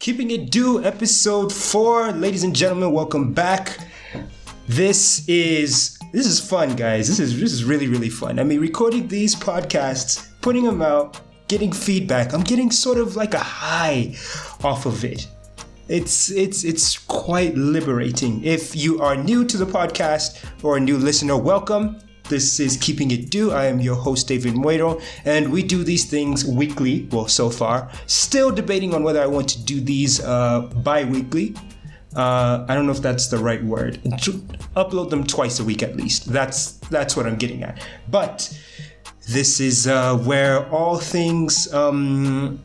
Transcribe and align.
Keeping 0.00 0.30
It 0.30 0.50
Do, 0.50 0.82
episode 0.82 1.52
four. 1.52 2.10
Ladies 2.12 2.42
and 2.42 2.56
gentlemen, 2.56 2.90
welcome 2.90 3.34
back. 3.34 3.86
This 4.66 5.28
is 5.28 5.98
this 6.10 6.24
is 6.24 6.40
fun, 6.40 6.74
guys. 6.74 7.06
This 7.06 7.20
is 7.20 7.38
this 7.38 7.52
is 7.52 7.64
really 7.64 7.86
really 7.86 8.08
fun. 8.08 8.38
I 8.38 8.44
mean, 8.44 8.60
recording 8.60 9.08
these 9.08 9.36
podcasts, 9.36 10.30
putting 10.40 10.64
them 10.64 10.80
out, 10.80 11.20
getting 11.48 11.70
feedback. 11.70 12.32
I'm 12.32 12.40
getting 12.40 12.70
sort 12.70 12.96
of 12.96 13.14
like 13.14 13.34
a 13.34 13.40
high 13.40 14.16
off 14.64 14.86
of 14.86 15.04
it. 15.04 15.28
It's 15.88 16.30
it's 16.30 16.64
it's 16.64 16.96
quite 16.96 17.54
liberating. 17.56 18.42
If 18.42 18.74
you 18.74 19.02
are 19.02 19.16
new 19.16 19.44
to 19.44 19.58
the 19.58 19.66
podcast 19.66 20.42
or 20.64 20.78
a 20.78 20.80
new 20.80 20.96
listener, 20.96 21.36
welcome. 21.36 21.98
This 22.30 22.60
is 22.60 22.76
Keeping 22.76 23.10
It 23.10 23.28
Do. 23.28 23.50
I 23.50 23.64
am 23.64 23.80
your 23.80 23.96
host, 23.96 24.28
David 24.28 24.54
Muero, 24.54 25.02
and 25.24 25.50
we 25.50 25.64
do 25.64 25.82
these 25.82 26.04
things 26.04 26.44
weekly. 26.44 27.08
Well, 27.10 27.26
so 27.26 27.50
far. 27.50 27.90
Still 28.06 28.52
debating 28.52 28.94
on 28.94 29.02
whether 29.02 29.20
I 29.20 29.26
want 29.26 29.48
to 29.48 29.60
do 29.60 29.80
these 29.80 30.20
uh, 30.20 30.60
bi 30.60 31.02
weekly. 31.02 31.56
Uh, 32.14 32.64
I 32.68 32.76
don't 32.76 32.86
know 32.86 32.92
if 32.92 33.02
that's 33.02 33.26
the 33.26 33.38
right 33.38 33.62
word. 33.64 34.00
Upload 34.76 35.10
them 35.10 35.24
twice 35.24 35.58
a 35.58 35.64
week 35.64 35.82
at 35.82 35.96
least. 35.96 36.26
That's 36.26 36.74
that's 36.88 37.16
what 37.16 37.26
I'm 37.26 37.34
getting 37.36 37.64
at. 37.64 37.84
But 38.08 38.56
this 39.28 39.58
is 39.58 39.88
uh, 39.88 40.16
where 40.18 40.68
all 40.70 40.98
things, 40.98 41.72
um, 41.74 42.62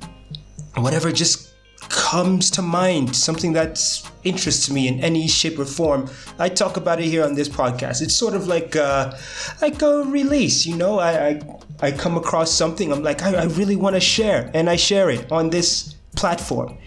whatever 0.76 1.12
just 1.12 1.45
comes 1.90 2.50
to 2.52 2.62
mind, 2.62 3.16
something 3.16 3.54
that 3.54 3.80
interests 4.24 4.70
me 4.70 4.88
in 4.88 5.00
any 5.02 5.28
shape 5.28 5.60
or 5.60 5.66
form, 5.66 6.10
I 6.40 6.50
talk 6.50 6.78
about 6.78 7.00
it 7.00 7.06
here 7.06 7.24
on 7.24 7.36
this 7.36 7.50
podcast. 7.50 8.02
It's 8.02 8.16
sort 8.16 8.34
of 8.34 8.48
like 8.48 8.76
a, 8.76 9.18
like 9.62 9.82
a 9.82 10.04
release, 10.04 10.66
you 10.66 10.76
know. 10.76 11.00
I 11.00 11.28
I, 11.28 11.42
I 11.82 11.92
come 11.92 12.18
across 12.18 12.52
something, 12.52 12.92
I'm 12.92 13.04
like, 13.04 13.22
I, 13.22 13.36
I 13.36 13.46
really 13.46 13.76
want 13.76 13.96
to 13.96 14.00
share, 14.00 14.52
and 14.54 14.70
I 14.70 14.76
share 14.76 15.10
it 15.10 15.32
on 15.32 15.50
this 15.50 15.96
platform. 16.16 16.78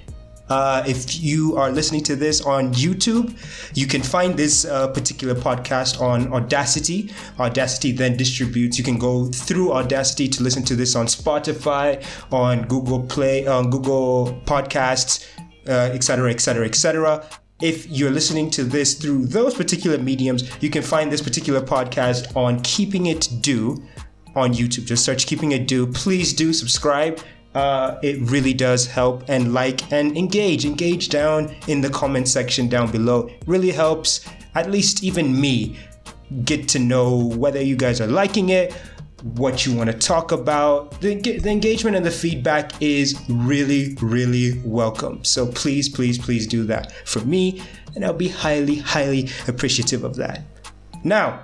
Uh, 0.49 0.83
if 0.87 1.21
you 1.21 1.57
are 1.57 1.71
listening 1.71 2.03
to 2.05 2.17
this 2.17 2.41
on 2.41 2.73
YouTube, 2.75 3.37
you 3.75 3.87
can 3.87 4.03
find 4.03 4.37
this 4.37 4.65
uh, 4.65 4.89
particular 4.89 5.35
podcast 5.35 6.01
on 6.01 6.33
Audacity. 6.33 7.13
Audacity 7.39 7.93
then 7.93 8.17
distributes. 8.17 8.79
You 8.79 8.85
can 8.85 8.99
go 8.99 9.27
through 9.27 9.73
Audacity 9.73 10.29
to 10.29 10.43
listen 10.43 10.63
to 10.65 10.77
this 10.77 10.97
on 10.97 11.07
Spotify, 11.07 12.05
on 12.33 12.67
Google 12.67 13.03
Play, 13.03 13.47
on 13.47 13.71
Google 13.71 14.41
Podcasts, 14.47 15.27
etc., 15.67 16.31
etc., 16.31 16.67
etc. 16.67 17.27
If 17.61 17.89
you're 17.89 18.11
listening 18.11 18.51
to 18.51 18.65
this 18.65 18.95
through 18.95 19.27
those 19.27 19.55
particular 19.55 19.99
mediums, 19.99 20.49
you 20.63 20.71
can 20.71 20.83
find 20.83 21.11
this 21.11 21.21
particular 21.21 21.61
podcast 21.61 22.35
on 22.37 22.61
Keeping 22.61 23.07
It 23.07 23.29
Do 23.41 23.83
on 24.37 24.55
YouTube. 24.55 24.87
Just 24.87 25.05
search 25.05 25.27
Keeping 25.27 25.53
It 25.53 25.67
Do. 25.67 25.87
Please 25.87 26.33
do 26.33 26.53
subscribe 26.53 27.21
uh, 27.59 27.99
it 28.03 28.21
really 28.31 28.55
does 28.55 28.87
help 28.87 29.25
and 29.29 29.53
like 29.53 29.91
and 29.93 30.17
engage. 30.17 30.65
Engage 30.65 31.09
down 31.09 31.53
in 31.67 31.81
the 31.81 31.91
comment 31.91 32.29
section 32.29 32.69
down 32.69 32.89
below. 32.93 33.29
Really 33.47 33.73
helps 33.73 34.25
at 34.55 34.71
least 34.71 35.03
even 35.03 35.41
me 35.41 35.77
get 36.45 36.69
to 36.69 36.79
know 36.79 37.17
whether 37.43 37.61
you 37.61 37.75
guys 37.75 38.01
are 38.01 38.07
liking 38.07 38.51
it 38.51 38.73
what 39.35 39.67
you 39.67 39.75
want 39.75 39.91
to 39.91 39.99
talk 39.99 40.31
about. 40.31 41.01
The, 41.01 41.17
the 41.17 41.51
engagement 41.51 41.97
and 41.97 42.07
the 42.07 42.13
feedback 42.13 42.81
is 42.81 43.21
really 43.29 43.97
really 44.01 44.61
welcome. 44.65 45.25
So 45.25 45.49
please 45.49 45.89
please 45.89 46.17
please 46.17 46.47
do 46.47 46.63
that 46.65 46.93
for 47.09 47.21
me 47.25 47.61
and 47.97 48.05
i'll 48.05 48.13
be 48.13 48.29
highly 48.29 48.77
highly 48.77 49.31
appreciative 49.49 50.05
of 50.05 50.15
that. 50.17 50.43
Now 51.03 51.43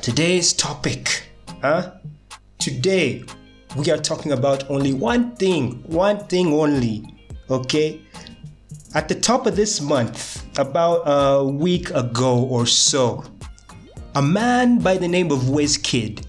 today's 0.00 0.54
topic 0.54 1.24
huh? 1.60 1.92
Today 2.58 3.24
we 3.76 3.90
are 3.90 3.98
talking 3.98 4.32
about 4.32 4.68
only 4.68 4.92
one 4.92 5.36
thing, 5.36 5.82
one 5.86 6.18
thing 6.26 6.52
only. 6.52 7.04
Okay? 7.48 8.02
At 8.94 9.08
the 9.08 9.14
top 9.14 9.46
of 9.46 9.54
this 9.54 9.80
month, 9.80 10.44
about 10.58 11.02
a 11.06 11.44
week 11.44 11.90
ago 11.90 12.42
or 12.42 12.66
so, 12.66 13.24
a 14.16 14.22
man 14.22 14.78
by 14.78 14.96
the 14.96 15.06
name 15.06 15.30
of 15.30 15.40
Wizkid 15.42 16.26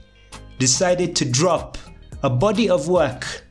decided 0.60 1.16
to 1.16 1.26
drop 1.26 1.78
a 2.22 2.30
body 2.30 2.70
of 2.70 2.88
work 2.88 3.44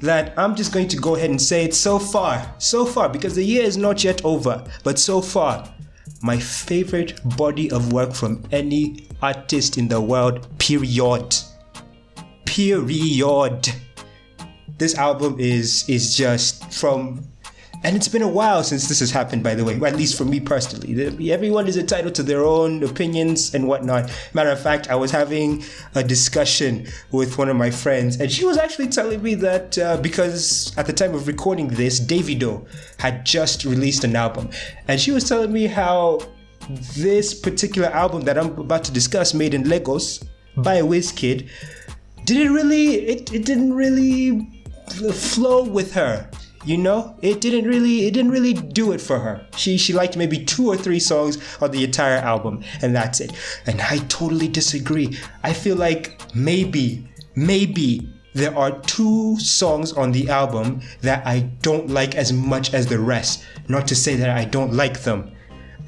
that 0.00 0.32
I'm 0.38 0.54
just 0.54 0.72
going 0.72 0.88
to 0.88 0.96
go 0.96 1.16
ahead 1.16 1.28
and 1.28 1.40
say 1.40 1.64
it 1.64 1.74
so 1.74 1.98
far, 1.98 2.54
so 2.58 2.86
far, 2.86 3.08
because 3.10 3.34
the 3.34 3.44
year 3.44 3.64
is 3.64 3.76
not 3.76 4.02
yet 4.04 4.24
over, 4.24 4.64
but 4.84 4.98
so 4.98 5.20
far, 5.20 5.68
my 6.22 6.38
favorite 6.38 7.20
body 7.36 7.70
of 7.70 7.92
work 7.92 8.14
from 8.14 8.42
any 8.50 9.08
artist 9.20 9.76
in 9.76 9.88
the 9.88 10.00
world, 10.00 10.46
period 10.58 11.36
period. 12.58 13.68
This 14.78 14.98
album 14.98 15.36
is 15.38 15.88
is 15.88 16.16
just 16.16 16.72
from 16.72 17.22
and 17.84 17.94
it's 17.94 18.08
been 18.08 18.22
a 18.22 18.34
while 18.38 18.64
since 18.64 18.88
this 18.88 18.98
has 18.98 19.12
happened, 19.12 19.44
by 19.44 19.54
the 19.54 19.64
way, 19.64 19.74
at 19.74 19.94
least 19.94 20.18
for 20.18 20.24
me 20.24 20.40
personally. 20.40 20.90
Everyone 21.30 21.68
is 21.68 21.76
entitled 21.76 22.16
to 22.16 22.24
their 22.24 22.44
own 22.44 22.82
opinions 22.82 23.54
and 23.54 23.68
whatnot. 23.68 24.10
Matter 24.34 24.50
of 24.50 24.60
fact, 24.60 24.90
I 24.90 24.96
was 24.96 25.12
having 25.12 25.62
a 25.94 26.02
discussion 26.02 26.88
with 27.12 27.38
one 27.38 27.48
of 27.48 27.54
my 27.54 27.70
friends, 27.70 28.18
and 28.20 28.28
she 28.32 28.44
was 28.44 28.58
actually 28.58 28.88
telling 28.88 29.22
me 29.22 29.36
that 29.36 29.78
uh, 29.78 29.96
because 29.98 30.76
at 30.76 30.86
the 30.86 30.92
time 30.92 31.14
of 31.14 31.28
recording 31.28 31.68
this, 31.68 32.00
Davido 32.00 32.66
had 32.98 33.24
just 33.24 33.64
released 33.64 34.02
an 34.02 34.16
album, 34.16 34.50
and 34.88 35.00
she 35.00 35.12
was 35.12 35.28
telling 35.28 35.52
me 35.52 35.68
how 35.68 36.18
this 36.96 37.32
particular 37.34 37.86
album 37.88 38.22
that 38.22 38.36
I'm 38.36 38.58
about 38.58 38.82
to 38.84 38.92
discuss, 38.92 39.32
Made 39.32 39.54
in 39.54 39.68
Lagos 39.68 40.24
by 40.56 40.80
Wizkid, 40.80 41.48
didn't 42.34 42.54
really 42.54 42.94
it, 43.06 43.32
it 43.32 43.44
didn't 43.44 43.74
really 43.74 44.48
flow 45.12 45.64
with 45.64 45.92
her 45.92 46.28
you 46.64 46.76
know? 46.76 47.16
It 47.22 47.40
didn't 47.40 47.66
really 47.66 48.06
it 48.06 48.14
didn't 48.14 48.30
really 48.30 48.52
do 48.52 48.92
it 48.92 49.00
for 49.00 49.18
her. 49.18 49.46
She 49.56 49.78
she 49.78 49.92
liked 49.92 50.16
maybe 50.16 50.44
two 50.44 50.66
or 50.68 50.76
three 50.76 50.98
songs 50.98 51.38
on 51.62 51.70
the 51.70 51.84
entire 51.84 52.18
album 52.18 52.62
and 52.82 52.94
that's 52.94 53.20
it. 53.20 53.32
And 53.66 53.80
i 53.80 53.98
totally 54.08 54.48
disagree. 54.48 55.16
I 55.42 55.52
feel 55.52 55.76
like 55.76 56.20
maybe 56.34 57.06
maybe 57.34 58.12
there 58.34 58.56
are 58.56 58.78
two 58.80 59.38
songs 59.40 59.92
on 59.92 60.12
the 60.12 60.28
album 60.28 60.80
that 61.00 61.26
i 61.26 61.40
don't 61.62 61.88
like 61.88 62.14
as 62.14 62.32
much 62.32 62.74
as 62.74 62.86
the 62.86 62.98
rest. 62.98 63.44
Not 63.68 63.86
to 63.88 63.94
say 63.94 64.16
that 64.16 64.30
i 64.30 64.44
don't 64.44 64.72
like 64.72 65.00
them 65.02 65.32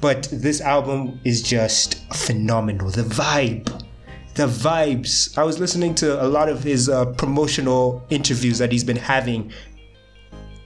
but 0.01 0.27
this 0.31 0.61
album 0.61 1.19
is 1.23 1.43
just 1.43 2.03
phenomenal. 2.15 2.89
The 2.89 3.03
vibe 3.03 3.80
the 4.35 4.47
vibes. 4.47 5.37
I 5.37 5.43
was 5.43 5.59
listening 5.59 5.95
to 5.95 6.23
a 6.23 6.27
lot 6.27 6.49
of 6.49 6.63
his 6.63 6.89
uh, 6.89 7.05
promotional 7.13 8.03
interviews 8.09 8.57
that 8.59 8.71
he's 8.71 8.83
been 8.83 8.97
having 8.97 9.51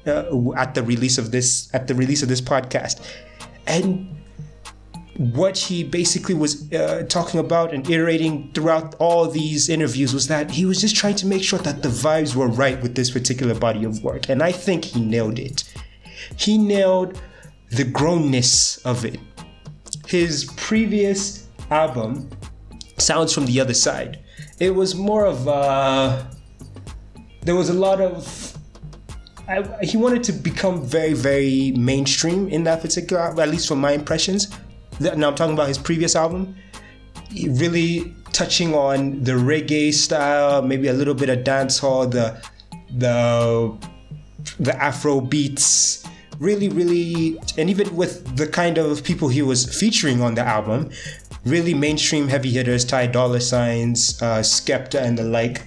uh, 0.06 0.54
at 0.54 0.76
the 0.76 0.84
release 0.84 1.18
of 1.18 1.32
this 1.32 1.70
at 1.74 1.88
the 1.88 1.96
release 1.96 2.22
of 2.22 2.30
this 2.30 2.42
podcast, 2.42 3.02
and 3.66 4.16
what 5.18 5.58
he 5.58 5.84
basically 5.84 6.36
was 6.36 6.72
uh, 6.74 7.06
talking 7.08 7.40
about 7.40 7.74
and 7.74 7.90
iterating 7.90 8.52
throughout 8.54 8.96
all 8.96 9.28
these 9.30 9.70
interviews 9.70 10.14
was 10.14 10.28
that 10.28 10.52
he 10.52 10.66
was 10.66 10.82
just 10.82 10.96
trying 10.96 11.16
to 11.16 11.26
make 11.26 11.42
sure 11.42 11.58
that 11.60 11.82
the 11.82 11.90
vibes 11.90 12.36
were 12.36 12.50
right 12.50 12.82
with 12.82 12.96
this 12.96 13.10
particular 13.10 13.56
body 13.56 13.84
of 13.86 14.04
work, 14.04 14.30
and 14.30 14.44
I 14.44 14.52
think 14.52 14.86
he 14.86 15.04
nailed 15.04 15.40
it. 15.40 15.64
He 16.38 16.58
nailed 16.58 17.20
the 17.72 17.84
grownness 17.84 18.84
of 18.86 19.06
it. 19.06 19.20
His 20.08 20.46
previous 20.56 21.48
album 21.72 22.30
sounds 22.98 23.34
from 23.34 23.46
the 23.46 23.60
other 23.60 23.74
side. 23.74 24.20
It 24.60 24.74
was 24.74 24.96
more 24.96 25.26
of 25.26 25.48
a. 25.48 26.30
There 27.42 27.56
was 27.56 27.70
a 27.70 27.74
lot 27.74 28.02
of. 28.02 28.58
I, 29.48 29.64
he 29.84 29.98
wanted 29.98 30.24
to 30.24 30.32
become 30.32 30.84
very, 30.84 31.14
very 31.14 31.72
mainstream 31.78 32.48
in 32.48 32.64
that 32.64 32.82
particular, 32.82 33.22
at 33.22 33.50
least 33.50 33.68
from 33.68 33.80
my 33.80 33.92
impressions. 33.92 34.48
Now 35.00 35.30
I'm 35.30 35.36
talking 35.36 35.54
about 35.54 35.68
his 35.68 35.78
previous 35.78 36.16
album. 36.16 36.56
Really 37.48 38.16
touching 38.32 38.74
on 38.74 39.24
the 39.24 39.34
reggae 39.34 39.94
style, 39.94 40.62
maybe 40.62 40.88
a 40.88 40.94
little 40.94 41.14
bit 41.14 41.30
of 41.30 41.40
dancehall, 41.40 42.10
the 42.12 42.42
the 42.98 43.78
the 44.60 44.76
Afro 44.82 45.22
beats, 45.22 46.06
really, 46.40 46.70
really, 46.70 47.40
and 47.58 47.70
even 47.70 47.96
with 47.96 48.36
the 48.38 48.48
kind 48.48 48.78
of 48.78 49.04
people 49.04 49.28
he 49.28 49.42
was 49.42 49.66
featuring 49.80 50.22
on 50.22 50.36
the 50.36 50.42
album, 50.42 50.90
really 51.46 51.74
mainstream 51.74 52.28
heavy 52.28 52.50
hitters, 52.52 52.84
Ty 52.84 53.08
Dolla 53.08 53.40
Signs, 53.40 54.22
uh, 54.22 54.40
Skepta, 54.40 55.02
and 55.02 55.18
the 55.18 55.24
like. 55.24 55.62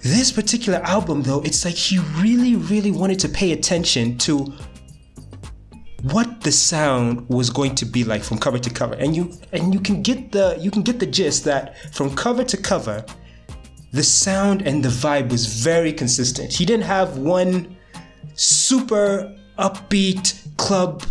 This 0.00 0.30
particular 0.30 0.78
album, 0.84 1.22
though, 1.22 1.42
it's 1.42 1.64
like 1.64 1.74
he 1.74 1.98
really, 2.20 2.54
really 2.54 2.92
wanted 2.92 3.18
to 3.20 3.28
pay 3.28 3.52
attention 3.52 4.16
to 4.18 4.52
what 6.12 6.40
the 6.42 6.52
sound 6.52 7.28
was 7.28 7.50
going 7.50 7.74
to 7.74 7.84
be 7.84 8.04
like 8.04 8.22
from 8.22 8.38
cover 8.38 8.58
to 8.58 8.70
cover, 8.70 8.94
and 8.94 9.16
you 9.16 9.32
and 9.52 9.74
you 9.74 9.80
can 9.80 10.02
get 10.02 10.30
the 10.30 10.56
you 10.60 10.70
can 10.70 10.82
get 10.82 11.00
the 11.00 11.06
gist 11.06 11.44
that 11.44 11.92
from 11.92 12.14
cover 12.14 12.44
to 12.44 12.56
cover, 12.56 13.04
the 13.92 14.02
sound 14.02 14.62
and 14.62 14.84
the 14.84 14.88
vibe 14.88 15.30
was 15.30 15.46
very 15.46 15.92
consistent. 15.92 16.52
He 16.52 16.64
didn't 16.64 16.84
have 16.84 17.18
one 17.18 17.76
super 18.34 19.34
upbeat 19.58 20.56
club 20.56 21.02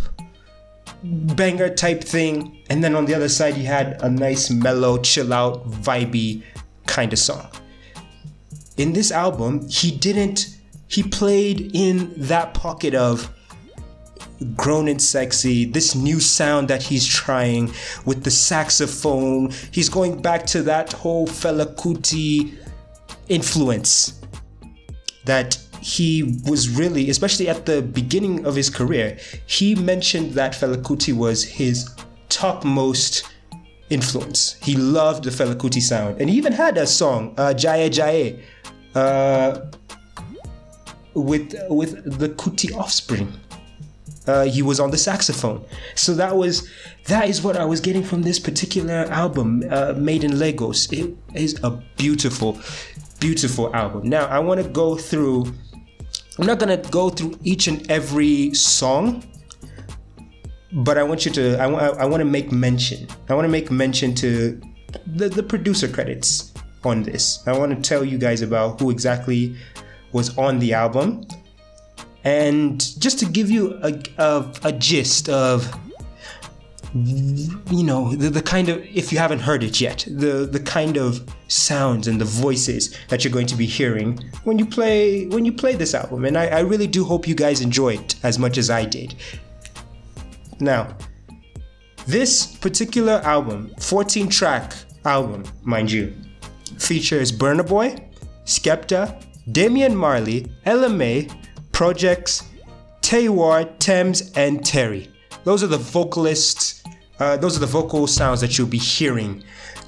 banger 1.02 1.68
type 1.74 2.02
thing. 2.02 2.62
And 2.70 2.82
then 2.82 2.94
on 2.94 3.06
the 3.06 3.14
other 3.14 3.28
side, 3.28 3.56
you 3.56 3.66
had 3.66 4.00
a 4.02 4.10
nice, 4.10 4.50
mellow, 4.50 4.98
chill 4.98 5.32
out, 5.32 5.68
vibey 5.70 6.42
kind 6.86 7.12
of 7.12 7.18
song. 7.18 7.48
In 8.76 8.92
this 8.92 9.10
album, 9.10 9.66
he 9.68 9.90
didn't 9.90 10.56
he 10.88 11.02
played 11.02 11.72
in 11.74 12.12
that 12.16 12.54
pocket 12.54 12.94
of 12.94 13.32
grown 14.54 14.88
and 14.88 15.00
sexy, 15.00 15.64
this 15.64 15.94
new 15.94 16.20
sound 16.20 16.68
that 16.68 16.82
he's 16.82 17.06
trying 17.06 17.72
with 18.04 18.22
the 18.22 18.30
saxophone. 18.30 19.50
He's 19.70 19.88
going 19.88 20.20
back 20.20 20.46
to 20.46 20.62
that 20.62 20.92
whole 20.92 21.26
Fela 21.26 21.74
Kuti 21.74 22.54
influence 23.28 24.20
that 25.24 25.58
he 25.86 26.40
was 26.44 26.68
really, 26.68 27.10
especially 27.10 27.48
at 27.48 27.64
the 27.64 27.80
beginning 27.80 28.44
of 28.44 28.56
his 28.56 28.68
career, 28.68 29.16
he 29.46 29.76
mentioned 29.76 30.32
that 30.32 30.52
Fela 30.52 30.82
Kuti 30.82 31.12
was 31.12 31.44
his 31.44 31.94
topmost 32.28 33.22
influence. 33.88 34.54
He 34.54 34.74
loved 34.74 35.22
the 35.22 35.30
Fela 35.30 35.54
Kuti 35.54 35.80
sound, 35.80 36.20
and 36.20 36.28
he 36.28 36.36
even 36.36 36.52
had 36.52 36.76
a 36.76 36.88
song, 36.88 37.34
uh, 37.38 37.54
Jaiye 37.54 37.90
Jaiye, 37.98 38.42
uh, 38.96 39.60
with 41.14 41.54
with 41.70 42.18
the 42.18 42.30
Kuti 42.30 42.76
offspring. 42.76 43.32
Uh, 44.26 44.42
he 44.42 44.62
was 44.62 44.80
on 44.80 44.90
the 44.90 44.98
saxophone. 44.98 45.64
So 45.94 46.14
that 46.14 46.34
was 46.34 46.68
that 47.04 47.28
is 47.28 47.42
what 47.44 47.56
I 47.56 47.64
was 47.64 47.80
getting 47.80 48.02
from 48.02 48.22
this 48.22 48.40
particular 48.40 49.04
album, 49.22 49.62
uh, 49.70 49.94
Made 49.96 50.24
in 50.24 50.36
Lagos. 50.36 50.90
It 50.90 51.16
is 51.32 51.60
a 51.62 51.70
beautiful, 51.96 52.58
beautiful 53.20 53.72
album. 53.72 54.08
Now 54.08 54.26
I 54.26 54.40
want 54.40 54.60
to 54.60 54.68
go 54.68 54.96
through. 54.96 55.54
I'm 56.38 56.46
not 56.46 56.58
gonna 56.58 56.76
go 56.76 57.10
through 57.10 57.38
each 57.42 57.66
and 57.66 57.90
every 57.90 58.52
song, 58.54 59.24
but 60.72 60.98
I 60.98 61.02
want 61.02 61.24
you 61.24 61.32
to. 61.32 61.56
I, 61.58 61.66
I, 61.66 61.86
I 62.02 62.04
want 62.04 62.20
to 62.20 62.26
make 62.26 62.52
mention. 62.52 63.08
I 63.28 63.34
want 63.34 63.46
to 63.46 63.50
make 63.50 63.70
mention 63.70 64.14
to 64.16 64.60
the 65.06 65.28
the 65.28 65.42
producer 65.42 65.88
credits 65.88 66.52
on 66.84 67.02
this. 67.02 67.46
I 67.46 67.56
want 67.56 67.74
to 67.74 67.88
tell 67.88 68.04
you 68.04 68.18
guys 68.18 68.42
about 68.42 68.80
who 68.80 68.90
exactly 68.90 69.56
was 70.12 70.36
on 70.38 70.58
the 70.58 70.72
album 70.72 71.26
and 72.26 72.80
just 73.00 73.20
to 73.20 73.24
give 73.24 73.50
you 73.50 73.78
a, 73.84 74.02
a, 74.18 74.52
a 74.64 74.72
gist 74.72 75.28
of 75.28 75.72
you 77.70 77.82
know 77.82 78.14
the, 78.14 78.30
the 78.30 78.42
kind 78.42 78.68
of 78.68 78.78
if 78.84 79.12
you 79.12 79.18
haven't 79.18 79.40
heard 79.40 79.62
it 79.62 79.80
yet 79.80 80.04
the 80.08 80.48
the 80.50 80.60
kind 80.60 80.96
of 80.96 81.28
sounds 81.48 82.08
and 82.08 82.20
the 82.20 82.24
voices 82.24 82.96
that 83.08 83.24
you're 83.24 83.32
going 83.32 83.46
to 83.46 83.56
be 83.56 83.66
hearing 83.66 84.18
when 84.44 84.58
you 84.58 84.66
play 84.66 85.26
when 85.26 85.44
you 85.44 85.52
play 85.52 85.74
this 85.74 85.94
album 85.94 86.24
and 86.24 86.36
I, 86.36 86.46
I 86.46 86.60
really 86.60 86.86
do 86.86 87.04
hope 87.04 87.26
you 87.26 87.34
guys 87.34 87.60
enjoy 87.60 87.94
it 87.94 88.16
as 88.22 88.38
much 88.38 88.58
as 88.58 88.70
I 88.70 88.84
did 88.84 89.14
now 90.60 90.96
this 92.06 92.56
particular 92.56 93.14
album 93.24 93.74
14 93.80 94.28
track 94.28 94.74
album 95.04 95.44
mind 95.62 95.90
you 95.90 96.14
features 96.78 97.32
Burna 97.32 97.66
Boy 97.66 97.96
Skepta 98.44 99.22
Damian 99.52 99.94
Marley 99.94 100.46
Mai 100.64 101.28
Projexx, 101.76 102.42
Taywar, 103.02 103.70
Tems 103.78 104.32
and 104.34 104.60
Terri. 104.60 105.08
Those 105.44 105.62
are 105.62 105.66
the 105.66 105.76
vocalists, 105.76 106.75
uh, 107.18 107.36
those 107.36 107.56
are 107.56 107.60
the 107.60 107.66
vocal 107.66 108.06
sounds 108.06 108.40
that 108.40 108.58
you'll 108.58 108.66
be 108.66 108.78
hearing 108.78 109.42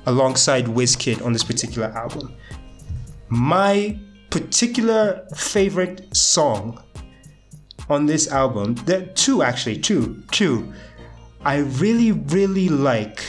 alongside 0.07 0.67
Wizkid 0.67 1.25
on 1.25 1.33
this 1.33 1.45
particular 1.45 1.89
album. 1.89 2.35
My 3.29 3.99
particular 4.31 5.27
favorite 5.37 6.15
song 6.17 6.83
on 7.91 8.07
this 8.07 8.31
album, 8.31 8.75
there 8.87 9.03
are 9.03 9.07
two 9.07 9.43
actually, 9.43 9.79
two, 9.79 10.23
two. 10.31 10.73
I 11.45 11.59
really, 11.59 12.13
really 12.13 12.69
like 12.69 13.23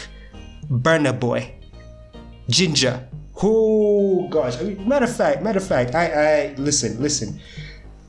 Burna 0.70 1.18
Boy, 1.18 1.54
Ginger. 2.50 3.08
Oh 3.42 4.28
gosh! 4.28 4.58
I 4.60 4.64
mean, 4.64 4.88
matter 4.88 5.06
of 5.06 5.16
fact, 5.16 5.42
matter 5.42 5.60
of 5.60 5.68
fact, 5.68 5.96
I, 5.96 6.52
I 6.52 6.54
listen, 6.56 7.02
listen. 7.02 7.40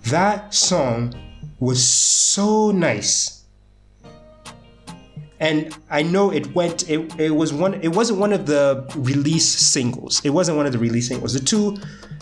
That 0.06 0.54
song 0.54 1.14
was 1.60 1.86
so 1.86 2.70
nice. 2.70 3.39
And 5.40 5.74
I 5.90 6.02
know 6.02 6.30
it 6.30 6.54
went 6.54 6.88
it, 6.88 7.18
it 7.18 7.30
was 7.30 7.52
one 7.52 7.74
it 7.82 7.88
wasn't 7.88 8.18
one 8.18 8.32
of 8.32 8.46
the 8.46 8.86
release 8.96 9.48
singles. 9.48 10.20
It 10.24 10.30
wasn't 10.30 10.58
one 10.58 10.66
of 10.66 10.72
the 10.72 10.78
release 10.78 11.08
singles. 11.08 11.32
The 11.32 11.40
two 11.40 11.76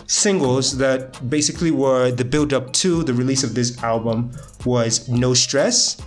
singles 0.07 0.77
that 0.77 1.29
basically 1.29 1.71
were 1.71 2.11
the 2.11 2.25
build 2.25 2.53
up 2.53 2.71
to 2.73 3.03
the 3.03 3.13
release 3.13 3.43
of 3.43 3.53
this 3.53 3.83
album 3.83 4.31
was 4.65 5.07
No 5.09 5.33
Stress 5.33 6.01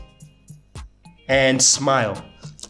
and 1.29 1.63
Smile. 1.63 2.25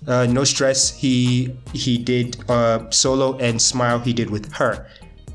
Uh, 0.08 0.26
no 0.26 0.42
Stress 0.42 0.90
he 0.90 1.56
he 1.72 1.96
did 1.96 2.36
uh, 2.50 2.90
solo 2.90 3.38
and 3.38 3.62
Smile 3.62 4.00
he 4.00 4.12
did 4.12 4.28
with 4.28 4.52
her. 4.52 4.86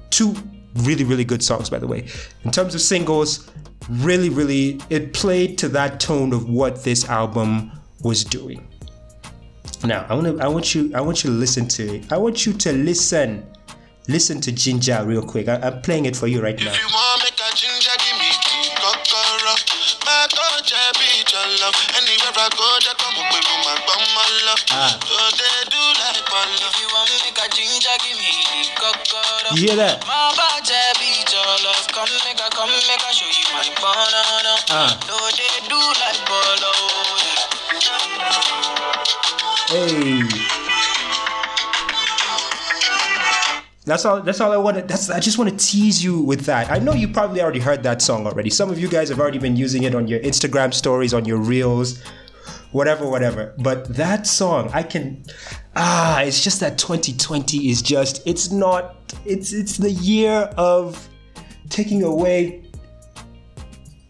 Two 0.10 0.36
really 0.76 1.06
really 1.06 1.24
good 1.24 1.42
songs 1.42 1.70
by 1.70 1.80
the 1.80 1.88
way. 1.88 2.08
In 2.44 2.52
terms 2.52 2.76
of 2.76 2.82
singles, 2.82 3.50
really, 3.90 4.30
really, 4.30 4.80
it 4.90 5.14
played 5.14 5.58
to 5.60 5.70
that 5.70 6.00
tone 6.00 6.34
of 6.34 6.50
what 6.50 6.84
this 6.84 7.08
album 7.10 7.72
was 8.04 8.24
doing. 8.24 8.67
Now, 9.84 10.06
I 10.10 10.16
want 10.16 10.28
to, 10.28 10.44
I 10.44 10.48
want 10.48 10.76
you, 10.76 10.92
I 10.96 11.02
want 11.02 11.24
you 11.24 11.30
to 11.30 11.36
listen 11.36 11.68
to 11.78 11.96
it. 11.96 12.12
I 12.12 12.18
want 12.18 12.46
you 12.46 12.54
to 12.54 12.74
listen, 12.74 13.46
listen 14.08 14.42
to 14.42 14.52
Ginger 14.52 15.04
real 15.06 15.22
quick. 15.22 15.48
I, 15.48 15.56
am 15.68 15.82
playing 15.82 16.06
it 16.06 16.16
for 16.16 16.28
you 16.28 16.42
right 16.42 16.58
now. 16.58 16.72
If 16.72 16.82
you 16.82 16.90
want 16.90 17.22
make 17.22 17.38
a 17.38 17.50
ginger, 17.56 17.94
give 18.02 18.18
me 18.18 18.30
kokoro. 18.74 19.56
My 20.08 20.26
love. 21.62 21.76
Anywhere 21.94 22.34
I 22.36 22.50
go, 22.58 22.68
just 22.80 22.98
come 22.98 23.14
up 23.22 23.30
with 23.30 23.46
my 23.64 23.76
bum, 23.86 24.02
my 24.18 24.26
love. 24.50 24.64
Ah. 24.72 24.98
So 25.04 25.16
they 25.38 25.70
do 25.70 25.84
like 26.02 26.26
If 26.26 26.76
you 26.82 26.88
want 26.92 27.12
make 27.12 27.38
a 27.38 27.48
That's 43.88 44.04
all. 44.04 44.22
That's 44.22 44.42
all 44.42 44.52
I 44.52 44.58
wanted. 44.58 44.90
That's. 44.90 45.10
I 45.10 45.22
just 45.22 45.38
want 45.38 45.50
to 45.50 45.66
tease 45.66 46.04
you 46.04 46.20
with 46.20 46.42
that. 46.42 46.70
I 46.70 46.78
know 46.78 46.92
you 46.92 47.08
probably 47.08 47.42
already 47.42 47.62
heard 47.62 47.84
that 47.84 48.02
song 48.02 48.28
already. 48.28 48.50
Some 48.50 48.70
of 48.70 48.78
you 48.78 48.90
guys 48.90 49.08
have 49.08 49.20
already 49.22 49.38
been 49.40 49.56
using 49.56 49.84
it 49.84 49.96
on 49.96 50.10
your 50.10 50.20
Instagram 50.20 50.74
stories, 50.74 51.14
on 51.14 51.24
your 51.24 51.38
reels, 51.38 52.04
whatever, 52.74 53.10
whatever. 53.10 53.54
But 53.60 53.88
that 53.96 54.28
song, 54.28 54.70
I 54.74 54.84
can. 54.84 55.24
Ah, 55.78 56.22
it's 56.22 56.44
just 56.44 56.60
that 56.60 56.78
2020 56.78 57.70
is 57.70 57.82
just. 57.82 58.28
It's 58.28 58.52
not. 58.52 58.98
It's 59.26 59.54
it's 59.54 59.78
the 59.78 59.92
year 59.92 60.52
of 60.58 61.08
taking 61.70 62.04
away 62.04 62.66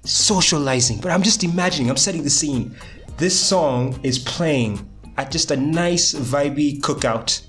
socializing. 0.05 1.01
But 1.01 1.11
I'm 1.11 1.21
just 1.21 1.43
imagining. 1.43 1.91
I'm 1.91 1.97
setting 1.97 2.23
the 2.23 2.31
scene. 2.31 2.75
This 3.17 3.39
song 3.39 3.99
is 4.01 4.17
playing 4.17 4.87
at 5.17 5.31
just 5.31 5.51
a 5.51 5.57
nice, 5.57 6.13
vibey 6.13 6.79
cookout. 6.79 7.41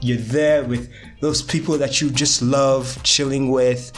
You're 0.00 0.18
there 0.18 0.64
with 0.64 0.90
those 1.20 1.42
people 1.42 1.78
that 1.78 2.00
you 2.00 2.10
just 2.10 2.42
love 2.42 3.00
chilling 3.02 3.50
with. 3.50 3.92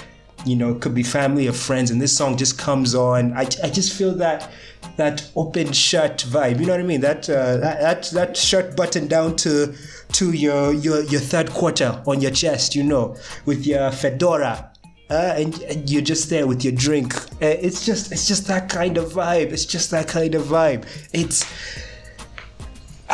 You 0.45 0.57
know, 0.57 0.75
could 0.75 0.95
be 0.95 1.02
family 1.02 1.49
or 1.49 1.52
friends, 1.52 1.90
and 1.90 2.02
this 2.02 2.14
song 2.14 2.37
just 2.37 2.59
comes 2.59 2.95
on. 2.95 3.33
I, 3.33 3.43
I 3.62 3.71
just 3.71 3.97
feel 3.97 4.14
that 4.16 4.50
that 4.97 5.31
open 5.35 5.73
shirt 5.73 6.19
vibe. 6.28 6.61
You 6.61 6.66
know 6.66 6.75
what 6.75 6.81
I 6.81 6.85
mean? 6.85 7.00
That 7.00 7.31
uh, 7.31 7.57
that, 7.59 7.81
that 7.81 8.02
that 8.11 8.37
shirt 8.37 8.76
button 8.76 9.09
down 9.09 9.37
to 9.37 9.75
to 10.12 10.33
your 10.33 10.75
your 10.75 11.02
your 11.04 11.21
third 11.21 11.50
quarter 11.50 12.02
on 12.07 12.21
your 12.21 12.31
chest. 12.31 12.75
You 12.75 12.83
know, 12.83 13.16
with 13.47 13.66
your 13.66 13.90
fedora. 13.90 14.71
Uh, 15.11 15.35
and, 15.37 15.62
and, 15.64 15.90
you're 15.90 16.00
just 16.00 16.31
there 16.31 16.47
with 16.47 16.64
your 16.64 16.73
drink. 16.73 17.14
Uh, 17.14 17.28
it's 17.40 17.85
just 17.85 18.11
it's 18.11 18.26
just 18.26 18.47
that 18.47 18.71
kind 18.71 18.97
of 18.97 19.12
vibe. 19.12 19.52
It's 19.52 19.66
just 19.66 19.90
that 19.90 20.09
kind 20.09 20.35
of 20.35 20.45
vibe. 20.45 20.87
It's 21.12 21.45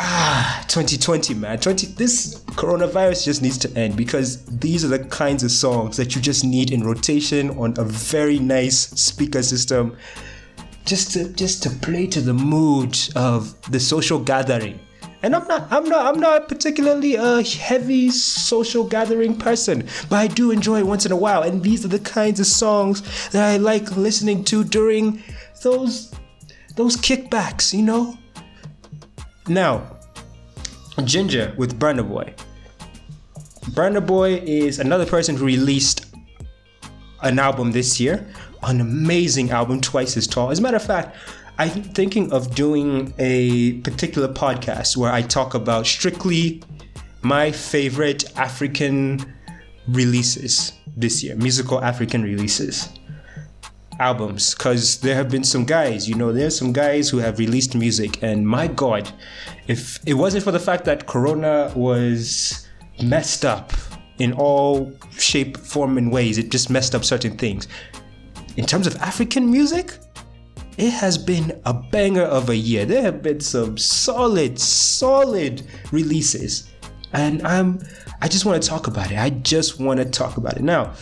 ah 0.02 0.64
2020 0.68 1.34
man 1.34 1.58
20 1.58 1.88
this 1.88 2.42
coronavirus 2.56 3.26
just 3.26 3.42
needs 3.42 3.58
to 3.58 3.70
end 3.78 3.96
because 3.96 4.42
these 4.46 4.82
are 4.82 4.88
the 4.88 5.04
kinds 5.10 5.42
of 5.42 5.50
songs 5.50 5.94
that 5.98 6.14
you 6.14 6.22
just 6.22 6.42
need 6.42 6.70
in 6.70 6.82
rotation 6.82 7.50
on 7.58 7.74
a 7.76 7.84
very 7.84 8.38
nice 8.38 8.78
speaker 8.98 9.42
system 9.42 9.94
just 10.86 11.12
to 11.12 11.28
just 11.34 11.62
to 11.62 11.68
play 11.68 12.06
to 12.06 12.22
the 12.22 12.32
mood 12.32 12.96
of 13.14 13.54
the 13.70 13.78
social 13.78 14.18
gathering 14.18 14.80
and 15.22 15.36
I'm 15.36 15.46
not 15.46 15.70
I'm 15.70 15.84
not 15.84 16.06
I'm 16.06 16.18
not 16.18 16.48
particularly 16.48 17.16
a 17.16 17.42
heavy 17.42 18.08
social 18.10 18.84
gathering 18.84 19.36
person, 19.36 19.86
but 20.08 20.16
I 20.16 20.26
do 20.28 20.50
enjoy 20.50 20.78
it 20.78 20.86
once 20.86 21.04
in 21.04 21.12
a 21.12 21.16
while. 21.16 21.42
And 21.42 21.62
these 21.62 21.84
are 21.84 21.88
the 21.88 21.98
kinds 21.98 22.40
of 22.40 22.46
songs 22.46 23.02
that 23.28 23.46
I 23.46 23.58
like 23.58 23.98
listening 23.98 24.44
to 24.44 24.64
during 24.64 25.22
those 25.62 26.10
those 26.76 26.96
kickbacks, 26.96 27.74
you 27.74 27.82
know? 27.82 28.16
Now, 29.50 29.82
Ginger 31.02 31.52
with 31.58 31.76
Burna 31.76 32.08
Boy. 32.08 32.32
Burna 33.70 34.06
Boy 34.06 34.34
is 34.36 34.78
another 34.78 35.04
person 35.04 35.36
who 35.36 35.44
released 35.44 36.06
an 37.22 37.40
album 37.40 37.72
this 37.72 37.98
year, 37.98 38.24
an 38.62 38.80
amazing 38.80 39.50
album, 39.50 39.80
twice 39.80 40.16
as 40.16 40.28
tall. 40.28 40.52
As 40.52 40.60
a 40.60 40.62
matter 40.62 40.76
of 40.76 40.84
fact, 40.84 41.16
I'm 41.58 41.82
thinking 41.82 42.32
of 42.32 42.54
doing 42.54 43.12
a 43.18 43.80
particular 43.80 44.28
podcast 44.28 44.96
where 44.96 45.10
I 45.10 45.20
talk 45.20 45.54
about 45.54 45.84
strictly 45.84 46.62
my 47.22 47.50
favorite 47.50 48.22
African 48.38 49.34
releases 49.88 50.74
this 50.96 51.24
year, 51.24 51.34
musical 51.34 51.82
African 51.82 52.22
releases. 52.22 52.88
Albums 54.00 54.54
because 54.54 54.98
there 55.00 55.14
have 55.14 55.28
been 55.28 55.44
some 55.44 55.64
guys, 55.64 56.08
you 56.08 56.14
know, 56.14 56.32
there's 56.32 56.58
some 56.58 56.72
guys 56.72 57.08
who 57.08 57.18
have 57.18 57.38
released 57.38 57.74
music, 57.74 58.22
and 58.22 58.48
my 58.48 58.66
God, 58.66 59.12
if 59.68 60.00
it 60.06 60.14
wasn't 60.14 60.42
for 60.42 60.50
the 60.50 60.58
fact 60.58 60.84
that 60.86 61.06
Corona 61.06 61.72
was 61.76 62.66
messed 63.02 63.44
up 63.44 63.72
in 64.18 64.32
all 64.32 64.92
shape, 65.12 65.56
form, 65.56 65.98
and 65.98 66.10
ways, 66.10 66.38
it 66.38 66.50
just 66.50 66.70
messed 66.70 66.94
up 66.94 67.04
certain 67.04 67.36
things. 67.36 67.68
In 68.56 68.66
terms 68.66 68.86
of 68.86 68.96
African 68.96 69.50
music, 69.50 69.98
it 70.76 70.90
has 70.90 71.18
been 71.18 71.60
a 71.66 71.74
banger 71.74 72.22
of 72.22 72.48
a 72.48 72.56
year. 72.56 72.84
There 72.86 73.02
have 73.02 73.22
been 73.22 73.40
some 73.40 73.76
solid, 73.76 74.58
solid 74.58 75.62
releases, 75.92 76.70
and 77.12 77.46
I'm 77.46 77.80
I 78.22 78.28
just 78.28 78.44
want 78.44 78.62
to 78.62 78.68
talk 78.68 78.86
about 78.86 79.10
it. 79.10 79.18
I 79.18 79.30
just 79.30 79.78
want 79.78 79.98
to 79.98 80.06
talk 80.06 80.36
about 80.36 80.56
it 80.56 80.62
now. 80.62 80.94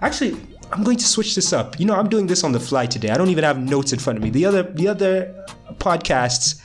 Actually, 0.00 0.36
I'm 0.74 0.82
going 0.82 0.96
to 0.96 1.06
switch 1.06 1.36
this 1.36 1.52
up. 1.52 1.78
You 1.78 1.86
know, 1.86 1.94
I'm 1.94 2.08
doing 2.08 2.26
this 2.26 2.42
on 2.42 2.50
the 2.50 2.58
fly 2.58 2.86
today. 2.86 3.10
I 3.10 3.16
don't 3.16 3.28
even 3.28 3.44
have 3.44 3.60
notes 3.60 3.92
in 3.92 4.00
front 4.00 4.16
of 4.16 4.24
me. 4.24 4.30
The 4.30 4.44
other 4.44 4.64
the 4.64 4.88
other 4.88 5.46
podcasts, 5.74 6.60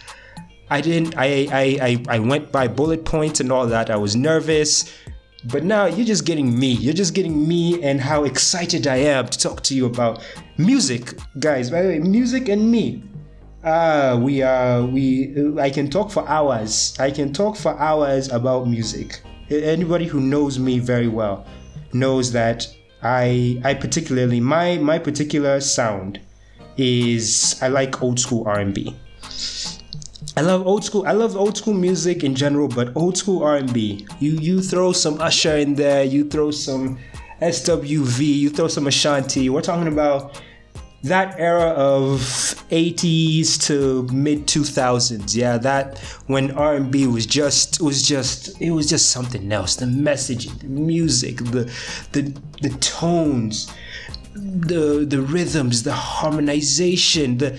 I 0.71 0.81
didn't. 0.81 1.15
I 1.15 1.47
I 1.51 1.63
I, 1.89 2.05
I 2.15 2.19
went 2.19 2.51
by 2.51 2.67
bullet 2.67 3.05
points 3.05 3.39
and 3.39 3.51
all 3.51 3.67
that. 3.67 3.91
I 3.91 3.97
was 3.97 4.15
nervous. 4.15 4.91
But 5.45 5.63
now 5.63 5.85
you're 5.85 6.07
just 6.07 6.25
getting 6.25 6.59
me. 6.59 6.71
You're 6.71 6.95
just 6.95 7.13
getting 7.13 7.47
me 7.47 7.83
and 7.83 8.01
how 8.01 8.23
excited 8.23 8.87
I 8.87 8.95
am 8.95 9.27
to 9.27 9.37
talk 9.37 9.61
to 9.65 9.75
you 9.75 9.85
about 9.85 10.23
music, 10.57 11.13
guys. 11.37 11.69
By 11.69 11.83
the 11.83 11.89
way, 11.89 11.99
music 11.99 12.49
and 12.49 12.71
me. 12.71 13.03
Ah, 13.63 14.09
uh, 14.09 14.17
we 14.17 14.41
are 14.41 14.85
we. 14.85 15.55
I 15.59 15.69
can 15.69 15.87
talk 15.87 16.09
for 16.09 16.27
hours. 16.27 16.97
I 16.99 17.11
can 17.11 17.31
talk 17.31 17.55
for 17.57 17.77
hours 17.79 18.31
about 18.31 18.67
music. 18.67 19.21
Anybody 19.51 20.05
who 20.05 20.19
knows 20.19 20.57
me 20.57 20.79
very 20.79 21.07
well 21.07 21.45
knows 21.93 22.31
that 22.31 22.67
I 23.03 23.61
I 23.63 23.73
particularly 23.73 24.39
my 24.39 24.77
my 24.77 24.99
particular 24.99 25.61
sound 25.61 26.19
is 26.77 27.57
I 27.61 27.67
like 27.67 28.01
old 28.01 28.19
school 28.19 28.47
R&B. 28.47 28.95
I 30.37 30.41
love 30.41 30.65
old 30.65 30.85
school. 30.85 31.05
I 31.05 31.11
love 31.11 31.35
old 31.35 31.57
school 31.57 31.73
music 31.73 32.23
in 32.23 32.33
general, 32.33 32.69
but 32.69 32.95
old 32.95 33.17
school 33.17 33.43
R&B. 33.43 34.07
You 34.19 34.31
you 34.31 34.61
throw 34.61 34.93
some 34.93 35.19
Usher 35.19 35.57
in 35.57 35.75
there. 35.75 36.03
You 36.03 36.29
throw 36.29 36.51
some 36.51 36.97
SWV. 37.41 38.19
You 38.19 38.49
throw 38.49 38.67
some 38.67 38.87
Ashanti. 38.87 39.49
We're 39.49 39.61
talking 39.61 39.91
about 39.91 40.41
that 41.03 41.39
era 41.39 41.69
of 41.69 42.19
80s 42.69 43.61
to 43.67 44.03
mid 44.13 44.47
2000s 44.47 45.35
yeah 45.35 45.57
that 45.57 45.97
when 46.27 46.51
r&b 46.51 47.07
was 47.07 47.25
just 47.25 47.81
was 47.81 48.05
just 48.05 48.61
it 48.61 48.71
was 48.71 48.89
just 48.89 49.09
something 49.09 49.51
else 49.51 49.77
the 49.77 49.85
messaging 49.85 50.59
the 50.59 50.67
music 50.67 51.37
the 51.37 51.71
the 52.11 52.21
the 52.61 52.69
tones 52.79 53.71
the 54.35 55.05
the 55.07 55.21
rhythms 55.21 55.83
the 55.83 55.93
harmonization 55.93 57.37
the 57.37 57.57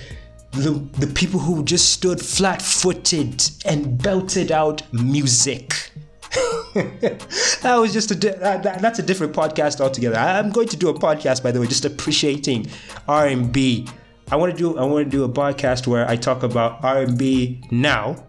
the, 0.53 0.73
the 0.99 1.07
people 1.07 1.39
who 1.39 1.65
just 1.65 1.91
stood 1.93 2.21
flat 2.21 2.61
footed 2.61 3.43
and 3.65 4.03
belted 4.03 4.51
out 4.51 4.83
music. 4.93 5.90
that 6.75 7.77
was 7.79 7.93
just 7.93 8.11
a 8.11 8.15
di- 8.15 8.31
that, 8.31 8.63
that, 8.63 8.81
that's 8.81 8.99
a 8.99 9.03
different 9.03 9.33
podcast 9.33 9.81
altogether. 9.81 10.17
I, 10.17 10.39
am 10.39 10.51
going 10.51 10.69
to 10.69 10.77
do 10.77 10.89
a 10.89 10.95
podcast, 10.95 11.43
by 11.43 11.51
the 11.51 11.61
way, 11.61 11.67
just 11.67 11.85
appreciating 11.85 12.67
R 13.09 13.27
and 13.27 13.53
B. 13.53 13.89
I 14.31 14.37
want 14.37 14.53
to 14.53 14.57
do 14.57 14.79
I 14.79 14.85
want 14.85 15.05
to 15.05 15.11
do 15.11 15.25
a 15.25 15.29
podcast 15.29 15.87
where 15.87 16.09
I 16.09 16.17
talk 16.17 16.43
about 16.43 16.85
R 16.85 17.03
and 17.03 17.19
B 17.19 17.63
now. 17.71 18.25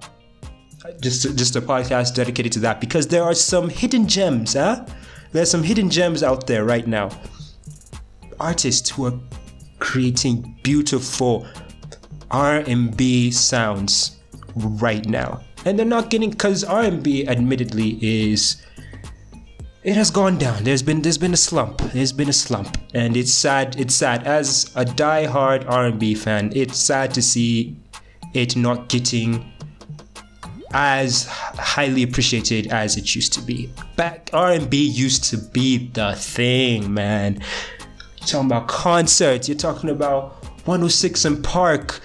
Just 1.00 1.38
just 1.38 1.56
a 1.56 1.62
podcast 1.62 2.16
dedicated 2.16 2.52
to 2.54 2.60
that 2.62 2.82
because 2.82 3.08
there 3.08 3.24
are 3.24 3.36
some 3.36 3.70
hidden 3.70 4.08
gems, 4.08 4.54
huh? 4.54 4.86
There's 5.32 5.50
some 5.50 5.64
hidden 5.64 5.90
gems 5.90 6.24
out 6.24 6.48
there 6.48 6.66
right 6.66 6.88
now. 6.88 7.10
Artists 8.40 8.90
who 8.90 9.06
are 9.06 9.20
creating 9.80 10.58
beautiful 10.64 11.46
R&B 12.32 13.32
sounds 13.32 14.18
right 14.56 15.06
now. 15.06 15.42
And 15.66 15.78
they're 15.78 15.86
not 15.86 16.10
getting 16.10 16.34
cuz 16.34 16.64
R&B 16.64 17.28
admittedly 17.28 18.00
is 18.02 18.58
it 19.84 19.96
has 19.96 20.12
gone 20.12 20.38
down. 20.38 20.64
There's 20.64 20.84
been 20.84 21.02
there's 21.02 21.18
been 21.18 21.34
a 21.34 21.38
slump. 21.38 21.80
There's 21.94 22.12
been 22.12 22.30
a 22.30 22.34
slump, 22.34 22.78
and 22.94 23.18
it's 23.18 23.34
sad. 23.34 23.80
It's 23.80 23.96
sad. 23.96 24.28
As 24.28 24.72
a 24.76 24.86
die-hard 24.86 25.66
R&B 25.66 26.14
fan, 26.16 26.52
it's 26.56 26.78
sad 26.78 27.14
to 27.16 27.22
see 27.22 27.76
it 28.34 28.56
not 28.56 28.90
getting 28.90 29.52
as 30.74 31.26
highly 31.26 32.04
appreciated 32.04 32.68
as 32.68 32.96
it 32.96 33.16
used 33.16 33.34
to 33.34 33.42
be. 33.42 33.74
Back 33.96 34.30
R&B 34.34 34.78
used 34.78 35.24
to 35.26 35.38
be 35.38 35.90
the 35.90 36.14
thing, 36.16 36.94
man. 36.94 37.42
You're 38.20 38.28
talking 38.28 38.46
about 38.46 38.68
concerts. 38.68 39.50
You're 39.50 39.58
talking 39.58 39.90
about 39.90 40.44
106 40.66 41.26
& 41.34 41.44
Park 41.44 42.02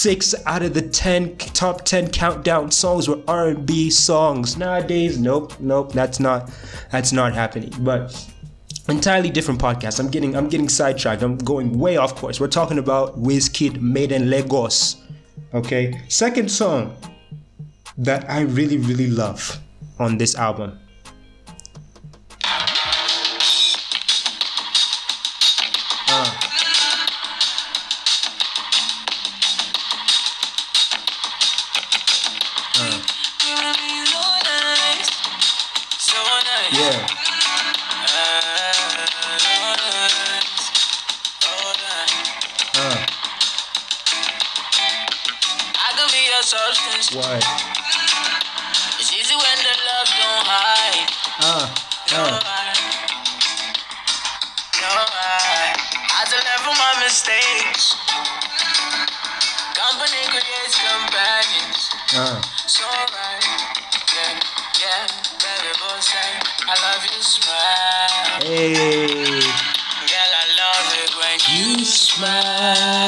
six 0.00 0.34
out 0.46 0.62
of 0.62 0.74
the 0.74 0.82
10 0.82 1.36
top 1.36 1.84
10 1.84 2.10
countdown 2.10 2.70
songs 2.70 3.08
were 3.08 3.20
r&b 3.28 3.90
songs. 3.90 4.56
Nowadays 4.56 5.18
nope 5.18 5.58
nope 5.60 5.92
that's 5.92 6.20
not 6.20 6.50
that's 6.90 7.12
not 7.12 7.34
happening. 7.34 7.72
But 7.80 8.14
entirely 8.88 9.30
different 9.30 9.60
podcast. 9.60 10.00
I'm 10.00 10.10
getting 10.10 10.36
i'm 10.36 10.48
getting 10.48 10.68
sidetracked. 10.68 11.22
I'm 11.22 11.36
going 11.38 11.78
way 11.78 11.96
off 11.96 12.14
course. 12.16 12.40
We're 12.40 12.48
talking 12.48 12.78
about 12.78 13.20
Wizkid 13.20 13.80
made 13.80 14.12
in 14.12 14.30
lagos 14.30 14.96
okay? 15.54 16.00
Second 16.08 16.50
song 16.50 16.96
that 17.98 18.28
i 18.30 18.40
really 18.40 18.78
really 18.78 19.10
love 19.10 19.58
on 19.98 20.16
this 20.16 20.34
album 20.34 20.78
Company 60.40 60.72
companions. 60.72 61.90
Uh. 62.16 62.40
So 62.66 62.84
right, 62.88 63.44
yeah, 64.08 64.40
yeah, 64.80 65.04
baby, 65.36 65.72
both 65.76 66.00
say 66.00 66.16
I 66.64 66.74
love 66.80 67.04
you, 67.04 67.20
smile. 67.20 68.40
Hey. 68.40 69.40
Girl, 70.08 70.32
I 70.32 70.46
love 70.56 70.88
it 70.96 71.12
when 71.20 71.38
you 71.52 71.84
smile. 71.84 72.99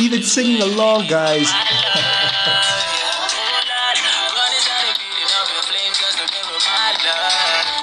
Even 0.00 0.22
singing 0.22 0.60
along, 0.60 1.06
guys. 1.08 1.50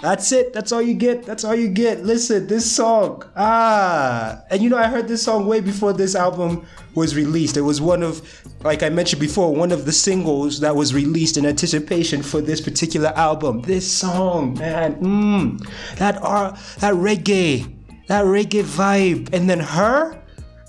That's 0.02 0.32
it. 0.32 0.52
That's 0.52 0.72
all 0.72 0.82
you 0.82 0.96
get. 0.96 1.24
That's 1.24 1.44
all 1.44 1.56
you 1.56 1.70
get. 1.70 2.04
Listen, 2.04 2.48
this 2.48 2.70
song. 2.70 3.24
Ah. 3.36 4.42
And 4.50 4.62
you 4.62 4.70
know, 4.70 4.78
I 4.78 4.88
heard 4.88 5.08
this 5.08 5.22
song 5.24 5.46
way 5.46 5.62
before 5.62 5.94
this 5.94 6.16
album 6.16 6.66
was 6.96 7.16
released. 7.16 7.56
It 7.56 7.62
was 7.62 7.80
one 7.80 8.02
of, 8.02 8.22
like 8.64 8.82
I 8.82 8.90
mentioned 8.90 9.20
before, 9.20 9.56
one 9.56 9.72
of 9.72 9.86
the 9.86 9.92
singles 9.92 10.60
that 10.62 10.76
was 10.76 10.94
released 10.94 11.38
in 11.38 11.46
anticipation 11.46 12.24
for 12.24 12.42
this 12.42 12.60
particular 12.60 13.10
album. 13.10 13.62
This 13.62 13.90
song, 13.92 14.56
man. 14.58 14.96
Mmm. 14.96 15.98
That, 15.98 16.18
uh, 16.24 16.58
that 16.80 16.96
reggae. 16.96 17.72
That 18.08 18.26
reggae 18.26 18.64
vibe. 18.64 19.32
And 19.34 19.48
then 19.50 19.60
her. 19.60 20.21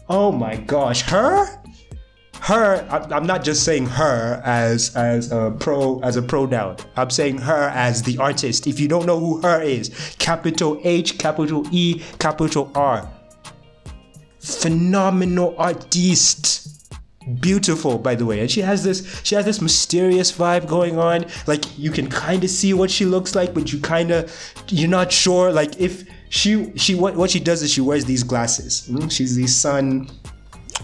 Oh 0.08 0.32
my 0.32 0.56
gosh. 0.56 1.02
Her? 1.02 1.62
her 2.42 2.84
i'm 3.12 3.24
not 3.24 3.44
just 3.44 3.62
saying 3.62 3.86
her 3.86 4.42
as 4.44 4.96
as 4.96 5.30
a 5.30 5.54
pro 5.60 6.00
as 6.00 6.16
a 6.16 6.22
pronoun. 6.22 6.76
I'm 6.96 7.10
saying 7.10 7.38
her 7.38 7.68
as 7.68 8.02
the 8.02 8.18
artist. 8.18 8.66
If 8.66 8.80
you 8.80 8.88
don't 8.88 9.06
know 9.06 9.20
who 9.20 9.40
her 9.42 9.62
is 9.62 10.16
capital 10.18 10.80
h 10.82 11.18
capital 11.18 11.64
e 11.70 12.02
capital 12.18 12.70
r. 12.74 13.08
Phenomenal 14.40 15.54
artist 15.56 16.68
beautiful 17.40 17.96
by 17.98 18.16
the 18.16 18.26
way. 18.26 18.40
And 18.40 18.50
she 18.50 18.60
has 18.60 18.82
this 18.82 19.20
she 19.22 19.36
has 19.36 19.44
this 19.44 19.60
mysterious 19.60 20.32
vibe 20.32 20.66
going 20.66 20.98
on. 20.98 21.26
Like 21.46 21.78
you 21.78 21.92
can 21.92 22.08
kind 22.08 22.42
of 22.42 22.50
see 22.50 22.74
what 22.74 22.90
she 22.90 23.04
looks 23.04 23.36
like 23.36 23.54
but 23.54 23.72
you 23.72 23.78
kind 23.78 24.10
of 24.10 24.32
you're 24.66 24.90
not 24.90 25.12
sure 25.12 25.52
like 25.52 25.78
if 25.78 26.04
she 26.32 26.72
she 26.76 26.94
what, 26.94 27.14
what 27.14 27.30
she 27.30 27.38
does 27.38 27.62
is 27.62 27.70
she 27.70 27.82
wears 27.82 28.06
these 28.06 28.22
glasses. 28.22 28.88
Mm, 28.90 29.12
she's 29.12 29.36
these 29.36 29.54
sun 29.54 30.08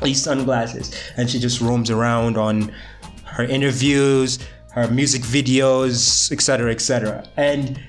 these 0.03 0.23
sunglasses. 0.23 0.95
And 1.17 1.29
she 1.29 1.39
just 1.39 1.63
roams 1.63 1.91
around 1.91 2.37
on 2.37 2.71
her 3.25 3.45
interviews 3.45 4.39
her 4.73 4.87
music 4.89 5.23
videos 5.23 6.31
etc 6.31 6.71
etc 6.71 7.25
and 7.37 7.81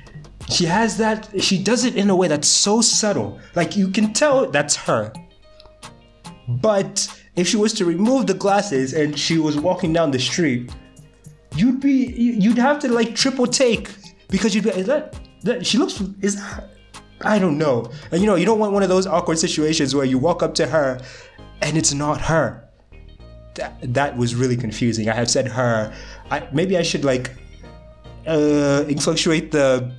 she 0.50 0.66
has 0.66 0.98
that 0.98 1.30
she 1.42 1.62
does 1.62 1.84
it 1.84 1.96
in 1.98 2.10
a 2.10 2.16
way 2.16 2.30
that's 2.30 2.48
so 2.48 2.82
subtle. 2.82 3.39
Like 3.56 3.75
you 3.75 3.89
can 3.89 4.13
tell 4.13 4.50
that's 4.50 4.78
her. 4.78 5.12
But 6.48 7.08
if 7.36 7.46
she 7.46 7.58
was 7.58 7.74
to 7.74 7.86
remove 7.86 8.28
the 8.28 8.34
glasses 8.34 8.94
and 8.94 9.20
she 9.20 9.38
was 9.38 9.58
walking 9.58 9.92
down 9.92 10.12
the 10.12 10.20
street, 10.20 10.72
you'd 11.58 11.82
be 11.82 12.06
you'd 12.46 12.58
have 12.58 12.80
to 12.80 12.88
like 12.88 13.16
triple 13.16 13.48
take. 13.48 13.89
Because 14.30 14.56
you'd 14.56 14.63
be 14.63 14.70
is 14.70 14.88
that, 14.88 15.20
that 15.44 15.66
she 15.66 15.78
looks 15.78 16.01
is 16.22 16.38
that, 16.38 16.70
I 17.21 17.39
don't 17.39 17.57
know. 17.57 17.91
And 18.11 18.21
you 18.21 18.27
know, 18.27 18.35
you 18.35 18.45
don't 18.45 18.59
want 18.59 18.73
one 18.73 18.83
of 18.83 18.89
those 18.89 19.07
awkward 19.07 19.39
situations 19.39 19.95
where 19.95 20.05
you 20.05 20.17
walk 20.17 20.41
up 20.41 20.53
to 20.55 20.67
her 20.67 20.99
and 21.61 21.77
it's 21.77 21.93
not 21.93 22.21
her. 22.21 22.67
That, 23.55 23.93
that 23.93 24.17
was 24.17 24.35
really 24.35 24.55
confusing. 24.55 25.09
I 25.09 25.15
have 25.15 25.29
said 25.29 25.47
her. 25.47 25.93
I, 26.31 26.47
maybe 26.53 26.77
I 26.77 26.81
should 26.81 27.03
like 27.03 27.31
uh, 28.25 28.83
fluctuate 28.99 29.51
the 29.51 29.91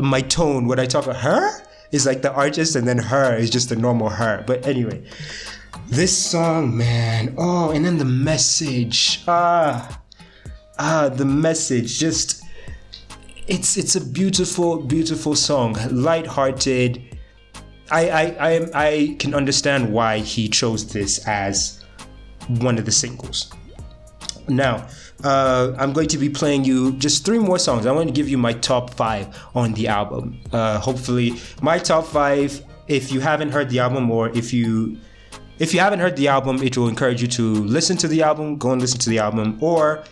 my 0.00 0.20
tone 0.20 0.66
when 0.66 0.78
I 0.78 0.86
talk 0.86 1.04
about 1.04 1.16
her 1.16 1.62
is 1.90 2.06
like 2.06 2.22
the 2.22 2.32
artist 2.32 2.74
and 2.76 2.88
then 2.88 2.98
her 2.98 3.36
is 3.36 3.50
just 3.50 3.68
the 3.68 3.76
normal 3.76 4.08
her. 4.08 4.42
But 4.46 4.66
anyway, 4.66 5.04
this 5.88 6.16
song, 6.16 6.76
man. 6.76 7.34
Oh, 7.36 7.70
and 7.70 7.84
then 7.84 7.98
the 7.98 8.04
message. 8.04 9.22
Ah, 9.28 10.00
ah, 10.78 11.08
the 11.08 11.24
message. 11.24 11.98
Just, 11.98 12.41
it's 13.46 13.76
it's 13.76 13.96
a 13.96 14.00
beautiful, 14.00 14.78
beautiful 14.82 15.34
song. 15.34 15.76
Light-hearted. 15.90 17.02
I 17.90 18.08
I 18.08 18.22
I, 18.50 18.70
I 18.74 19.16
can 19.18 19.34
understand 19.34 19.92
why 19.92 20.18
he 20.18 20.48
chose 20.48 20.92
this 20.92 21.26
as 21.26 21.84
one 22.48 22.78
of 22.78 22.84
the 22.84 22.92
singles. 22.92 23.52
Now, 24.48 24.86
uh, 25.22 25.72
I'm 25.78 25.92
going 25.92 26.08
to 26.08 26.18
be 26.18 26.28
playing 26.28 26.64
you 26.64 26.92
just 26.94 27.24
three 27.24 27.38
more 27.38 27.58
songs. 27.58 27.86
I 27.86 27.92
want 27.92 28.08
to 28.08 28.12
give 28.12 28.28
you 28.28 28.38
my 28.38 28.52
top 28.52 28.94
five 28.94 29.28
on 29.54 29.72
the 29.74 29.88
album. 29.88 30.40
Uh, 30.52 30.78
hopefully, 30.78 31.34
my 31.60 31.78
top 31.78 32.06
five. 32.06 32.64
If 32.88 33.12
you 33.12 33.20
haven't 33.20 33.50
heard 33.50 33.70
the 33.70 33.78
album, 33.78 34.10
or 34.10 34.28
if 34.30 34.52
you 34.52 34.98
if 35.58 35.72
you 35.72 35.80
haven't 35.80 36.00
heard 36.00 36.16
the 36.16 36.28
album, 36.28 36.62
it 36.62 36.76
will 36.76 36.88
encourage 36.88 37.22
you 37.22 37.28
to 37.28 37.54
listen 37.64 37.96
to 37.98 38.08
the 38.08 38.22
album, 38.22 38.58
go 38.58 38.72
and 38.72 38.80
listen 38.80 38.98
to 39.00 39.10
the 39.10 39.20
album, 39.20 39.58
or 39.60 40.02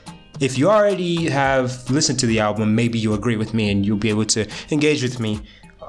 if 0.41 0.57
you 0.57 0.69
already 0.71 1.29
have 1.29 1.89
listened 1.91 2.19
to 2.21 2.27
the 2.27 2.41
album, 2.41 2.75
maybe 2.75 2.99
you 2.99 3.13
agree 3.13 3.37
with 3.37 3.53
me 3.53 3.71
and 3.71 3.85
you'll 3.85 3.99
be 3.99 4.09
able 4.09 4.25
to 4.27 4.49
engage 4.71 5.03
with 5.03 5.21
me 5.21 5.41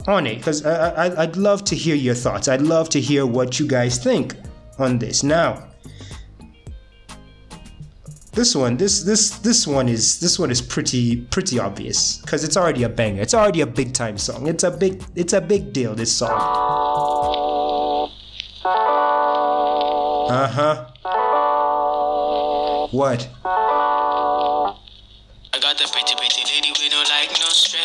on 0.08 0.28
it 0.28 0.36
because 0.38 0.66
I, 0.66 1.08
I, 1.08 1.24
I'd 1.24 1.38
love 1.38 1.64
to 1.66 1.76
hear 1.76 1.96
your 1.96 2.16
thoughts. 2.16 2.48
I'd 2.48 2.62
love 2.62 2.90
to 2.90 3.00
hear 3.00 3.26
what 3.26 3.60
you 3.60 3.68
guys 3.68 3.98
think 4.04 4.36
on 4.78 5.00
this. 5.00 5.24
Now, 5.24 5.68
this 8.34 8.56
one, 8.56 8.78
this 8.78 9.04
this 9.04 9.40
this 9.40 9.68
one 9.68 9.90
is 9.90 10.20
this 10.20 10.40
one 10.40 10.52
is 10.52 10.62
pretty 10.62 11.22
pretty 11.22 11.60
obvious 11.60 12.18
because 12.18 12.44
it's 12.44 12.58
already 12.58 12.84
a 12.84 12.90
banger. 12.90 13.22
It's 13.22 13.34
already 13.34 13.62
a 13.62 13.68
big 13.68 13.94
time 13.94 14.18
song. 14.18 14.48
It's 14.48 14.64
a 14.64 14.72
big 14.72 15.04
it's 15.16 15.34
a 15.34 15.42
big 15.42 15.74
deal. 15.74 15.96
This 15.96 16.16
song. 16.16 16.32
Uh 20.30 20.48
huh. 20.48 20.88
What? 22.92 23.30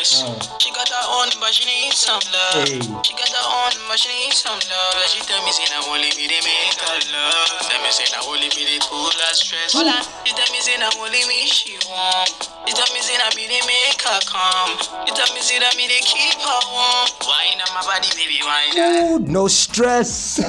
Stress. 0.03 0.23
Oh. 0.25 0.57
She 0.59 0.71
got 0.71 0.89
her 0.89 1.05
own, 1.09 1.29
but 1.39 1.53
she 1.53 1.65
needs 1.65 1.97
some 1.97 2.21
love. 2.29 2.67
Hey. 2.67 2.81
She 3.01 3.13
got 3.13 3.29
her 3.29 3.47
own, 3.47 3.73
but 3.89 3.97
she 3.97 4.09
needs 4.13 4.37
some 4.37 4.59
love. 4.59 4.95
She 5.09 5.21
tell 5.25 5.41
me, 5.45 5.51
say, 5.51 5.65
now 5.73 5.85
only 5.89 6.09
me, 6.13 6.27
they 6.29 6.41
make 6.43 6.77
her 6.77 6.99
love. 7.13 7.49
Tell 7.65 7.81
me, 7.81 7.89
say, 7.89 8.05
now 8.13 8.25
only 8.29 8.49
me, 8.53 8.61
they 8.65 8.79
cool 8.85 9.09
her 9.09 9.33
stress. 9.33 9.73
Hola. 9.73 10.03
She 10.25 10.33
tell 10.33 10.49
me, 10.53 10.59
say, 10.61 10.77
now 10.77 10.89
only 10.99 11.23
me, 11.25 11.47
she 11.47 11.77
want. 11.89 12.49
She 12.67 12.73
tell 12.73 12.89
me, 12.93 13.01
say, 13.01 13.17
now 13.17 13.31
me, 13.33 13.47
they 13.47 13.63
make 13.65 14.01
her 14.01 14.21
calm. 14.27 14.69
She 15.07 15.11
tell 15.15 15.29
me, 15.33 15.41
say, 15.41 15.59
that 15.59 15.73
me, 15.77 15.87
they 15.87 16.01
keep 16.03 16.37
her 16.37 16.61
warm. 16.69 17.07
Wine 17.25 17.59
on 17.61 17.71
my 17.73 17.83
body, 17.85 18.09
baby, 18.13 18.39
wine. 18.43 18.73
Ooh, 18.77 19.19
no 19.19 19.47
stress. 19.47 20.39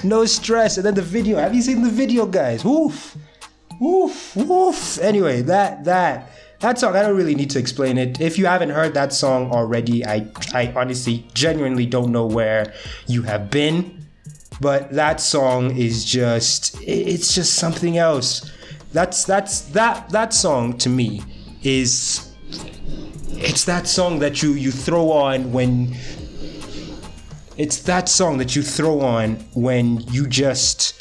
no 0.04 0.24
stress. 0.24 0.76
And 0.76 0.86
then 0.86 0.94
the 0.94 1.02
video. 1.02 1.38
Have 1.38 1.54
you 1.54 1.62
seen 1.62 1.82
the 1.82 1.90
video, 1.90 2.26
guys? 2.26 2.64
Woof. 2.64 3.16
Woof. 3.80 4.36
Woof. 4.36 4.98
Anyway, 4.98 5.42
that, 5.42 5.84
that. 5.84 6.30
That 6.60 6.78
song, 6.78 6.94
I 6.94 7.02
don't 7.02 7.16
really 7.16 7.34
need 7.34 7.50
to 7.50 7.58
explain 7.58 7.96
it. 7.96 8.20
If 8.20 8.36
you 8.36 8.44
haven't 8.44 8.70
heard 8.70 8.92
that 8.92 9.14
song 9.14 9.50
already, 9.50 10.04
I, 10.04 10.28
I 10.52 10.72
honestly, 10.76 11.26
genuinely 11.32 11.86
don't 11.86 12.12
know 12.12 12.26
where 12.26 12.74
you 13.06 13.22
have 13.22 13.50
been. 13.50 14.06
But 14.60 14.92
that 14.92 15.20
song 15.20 15.74
is 15.74 16.04
just, 16.04 16.78
it's 16.82 17.34
just 17.34 17.54
something 17.54 17.96
else. 17.96 18.50
That's 18.92 19.24
that's 19.24 19.60
that 19.70 20.10
that 20.10 20.34
song 20.34 20.76
to 20.78 20.88
me 20.88 21.22
is 21.62 22.34
it's 23.30 23.64
that 23.64 23.86
song 23.86 24.18
that 24.18 24.42
you 24.42 24.52
you 24.54 24.72
throw 24.72 25.12
on 25.12 25.52
when 25.52 25.94
it's 27.56 27.78
that 27.82 28.08
song 28.08 28.38
that 28.38 28.56
you 28.56 28.62
throw 28.62 29.00
on 29.00 29.36
when 29.54 30.00
you 30.10 30.26
just 30.26 30.99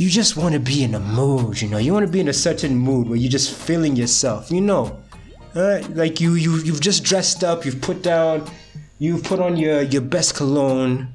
you 0.00 0.08
just 0.08 0.34
want 0.34 0.54
to 0.54 0.60
be 0.60 0.82
in 0.82 0.94
a 0.94 1.00
mood 1.00 1.60
you 1.60 1.68
know? 1.68 1.76
You 1.76 1.92
want 1.92 2.06
to 2.06 2.12
be 2.12 2.20
in 2.20 2.28
a 2.28 2.32
certain 2.32 2.74
mood 2.74 3.06
where 3.06 3.18
you're 3.18 3.30
just 3.30 3.54
feeling 3.54 3.96
yourself 3.96 4.50
you 4.50 4.62
know? 4.62 4.98
Uh, 5.54 5.82
like 5.90 6.20
you 6.20 6.34
you 6.34 6.56
you've 6.58 6.80
just 6.80 7.04
dressed 7.04 7.44
up 7.44 7.66
you've 7.66 7.82
put 7.82 8.02
down 8.02 8.50
you've 8.98 9.22
put 9.22 9.40
on 9.40 9.58
your 9.58 9.82
your 9.82 10.00
best 10.00 10.34
cologne 10.34 11.08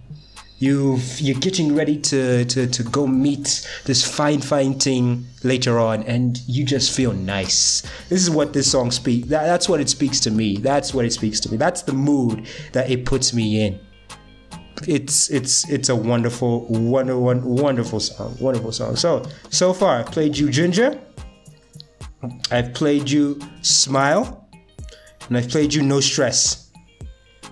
you've 0.59 1.19
you're 1.19 1.39
getting 1.39 1.75
ready 1.75 1.97
to, 1.97 2.45
to 2.45 2.67
to 2.67 2.83
go 2.83 3.07
meet 3.07 3.67
this 3.85 4.05
fine 4.05 4.39
fine 4.39 4.77
thing 4.77 5.25
later 5.43 5.79
on 5.79 6.03
and 6.03 6.41
you 6.47 6.63
just 6.63 6.95
feel 6.95 7.11
nice. 7.13 7.81
This 8.09 8.21
is 8.21 8.29
what 8.29 8.53
this 8.53 8.69
song 8.69 8.91
speaks 8.91 9.29
that, 9.29 9.45
that's 9.45 9.67
what 9.67 9.79
it 9.79 9.89
speaks 9.89 10.19
to 10.21 10.31
me. 10.31 10.57
That's 10.57 10.93
what 10.93 11.05
it 11.05 11.13
speaks 11.13 11.39
to 11.39 11.51
me. 11.51 11.57
That's 11.57 11.81
the 11.81 11.93
mood 11.93 12.45
that 12.73 12.91
it 12.91 13.03
puts 13.05 13.33
me 13.33 13.65
in 13.65 13.79
it's 14.87 15.29
it's 15.29 15.69
it's 15.69 15.89
a 15.89 15.95
wonderful 15.95 16.65
wonderful 16.67 17.21
wonderful 17.21 17.99
song 17.99 18.35
wonderful 18.39 18.71
song 18.71 18.95
so 18.95 19.23
so 19.49 19.73
far 19.73 19.99
I've 19.99 20.07
played 20.07 20.37
you 20.37 20.49
ginger 20.49 20.99
i've 22.51 22.73
played 22.73 23.09
you 23.09 23.39
smile 23.61 24.47
and 25.27 25.37
i've 25.37 25.49
played 25.49 25.73
you 25.73 25.81
no 25.81 25.99
stress 25.99 26.71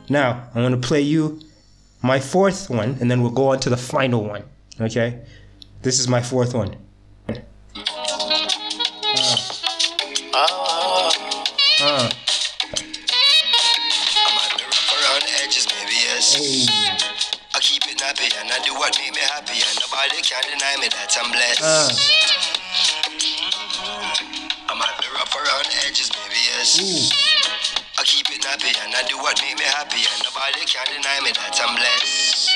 now 0.10 0.50
i'm 0.54 0.72
to 0.72 0.88
play 0.88 1.02
you 1.02 1.40
my 2.04 2.20
fourth 2.20 2.70
one, 2.70 2.98
and 3.00 3.10
then 3.10 3.22
we'll 3.22 3.32
go 3.32 3.48
on 3.48 3.60
to 3.62 3.70
the 3.70 3.78
final 3.78 4.24
one. 4.24 4.44
Okay? 4.80 5.22
This 5.82 6.00
is 6.00 6.08
my 6.08 6.22
fourth 6.22 6.54
one. 6.54 6.76
And 20.24 20.32
nobody 20.32 20.32
can 20.32 20.44
deny 20.48 20.76
me 20.80 20.88
that 20.88 21.12
I'm 21.20 21.32
blessed. 21.32 21.62
Uh. 21.64 21.90
I 24.70 24.74
might 24.76 24.96
be 25.00 25.08
rough 25.16 25.36
around 25.36 25.66
the 25.68 25.78
edges, 25.88 26.12
maybe 26.16 26.40
yes. 26.48 26.80
Ooh. 26.80 27.12
I 28.00 28.04
keep 28.04 28.30
it 28.32 28.42
nappy 28.42 28.72
and 28.84 28.96
I 28.96 29.04
do 29.04 29.18
what 29.18 29.40
make 29.42 29.58
me 29.60 29.66
happy 29.66 30.00
and 30.00 30.20
nobody 30.24 30.64
can 30.66 30.86
deny 30.96 31.20
me 31.24 31.32
that 31.36 31.60
I'm 31.60 31.76
blessed. 31.76 32.56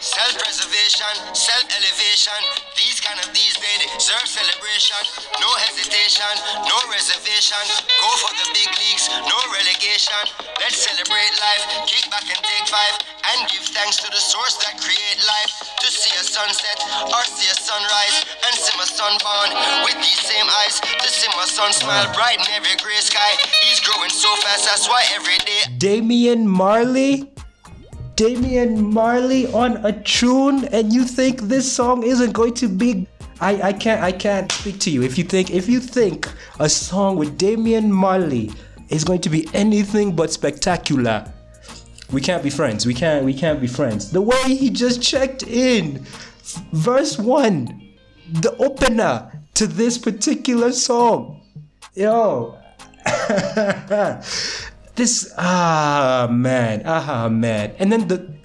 Self-preservation, 0.00 1.34
self-elevation, 1.34 2.40
these 2.76 3.00
kind 3.00 3.20
of 3.20 3.32
these 3.32 3.54
days 3.56 3.80
deserve 3.96 4.28
celebration. 4.28 4.49
No 4.80 5.50
hesitation, 5.68 6.32
no 6.64 6.76
reservation. 6.88 7.60
Go 7.84 8.10
for 8.16 8.32
the 8.32 8.48
big 8.56 8.72
leagues, 8.80 9.12
no 9.28 9.36
relegation. 9.52 10.16
Let's 10.56 10.80
celebrate 10.80 11.36
life, 11.36 11.84
kick 11.84 12.08
back 12.08 12.24
and 12.24 12.40
take 12.40 12.64
five, 12.64 12.96
and 13.28 13.44
give 13.52 13.60
thanks 13.76 14.00
to 14.00 14.08
the 14.08 14.16
source 14.16 14.56
that 14.64 14.80
create 14.80 15.20
life. 15.20 15.52
To 15.84 15.88
see 15.92 16.16
a 16.16 16.24
sunset 16.24 16.80
or 17.12 17.20
see 17.28 17.52
a 17.52 17.56
sunrise, 17.60 18.24
and 18.40 18.56
see 18.56 18.72
my 18.80 18.88
son 18.88 19.20
born 19.20 19.52
with 19.84 20.00
these 20.00 20.24
same 20.24 20.48
eyes. 20.64 20.80
To 20.80 21.08
see 21.12 21.28
my 21.36 21.44
son 21.44 21.76
smile 21.76 22.08
bright 22.16 22.40
in 22.40 22.48
every 22.56 22.72
gray 22.80 23.04
sky. 23.04 23.36
He's 23.60 23.84
growing 23.84 24.08
so 24.08 24.32
fast, 24.40 24.64
that's 24.64 24.88
why 24.88 25.04
every 25.12 25.36
day. 25.44 25.76
Damian 25.76 26.48
Marley? 26.48 27.28
Damian 28.16 28.80
Marley 28.80 29.46
on 29.52 29.76
a 29.84 29.92
tune, 29.92 30.64
and 30.72 30.90
you 30.90 31.04
think 31.04 31.52
this 31.52 31.70
song 31.70 32.02
isn't 32.02 32.32
going 32.32 32.54
to 32.54 32.68
be 32.68 33.06
I, 33.40 33.68
I 33.68 33.72
can't 33.72 34.02
I 34.02 34.12
can't 34.12 34.50
speak 34.52 34.78
to 34.80 34.90
you 34.90 35.02
if 35.02 35.16
you 35.16 35.24
think 35.24 35.50
if 35.50 35.68
you 35.68 35.80
think 35.80 36.28
a 36.58 36.68
song 36.68 37.16
with 37.16 37.38
Damian 37.38 37.90
Marley 37.90 38.50
is 38.90 39.02
going 39.04 39.20
to 39.22 39.30
be 39.30 39.48
anything 39.54 40.14
but 40.14 40.30
spectacular. 40.30 41.32
we 42.12 42.20
can't 42.20 42.42
be 42.42 42.50
friends. 42.50 42.86
We 42.86 42.94
can't 42.94 43.24
we 43.24 43.34
can't 43.34 43.60
be 43.60 43.66
friends. 43.66 44.10
The 44.10 44.20
way 44.20 44.42
he 44.56 44.70
just 44.70 45.02
checked 45.02 45.42
in, 45.44 46.04
verse 46.72 47.18
one, 47.18 47.94
the 48.30 48.54
opener 48.56 49.32
to 49.54 49.66
this 49.66 49.96
particular 49.98 50.72
song, 50.72 51.42
yo. 51.94 52.58
this 54.96 55.32
ah 55.38 56.28
man 56.30 56.82
ah 56.84 57.28
man, 57.30 57.72
and 57.78 57.90
then 57.90 58.06
the 58.08 58.39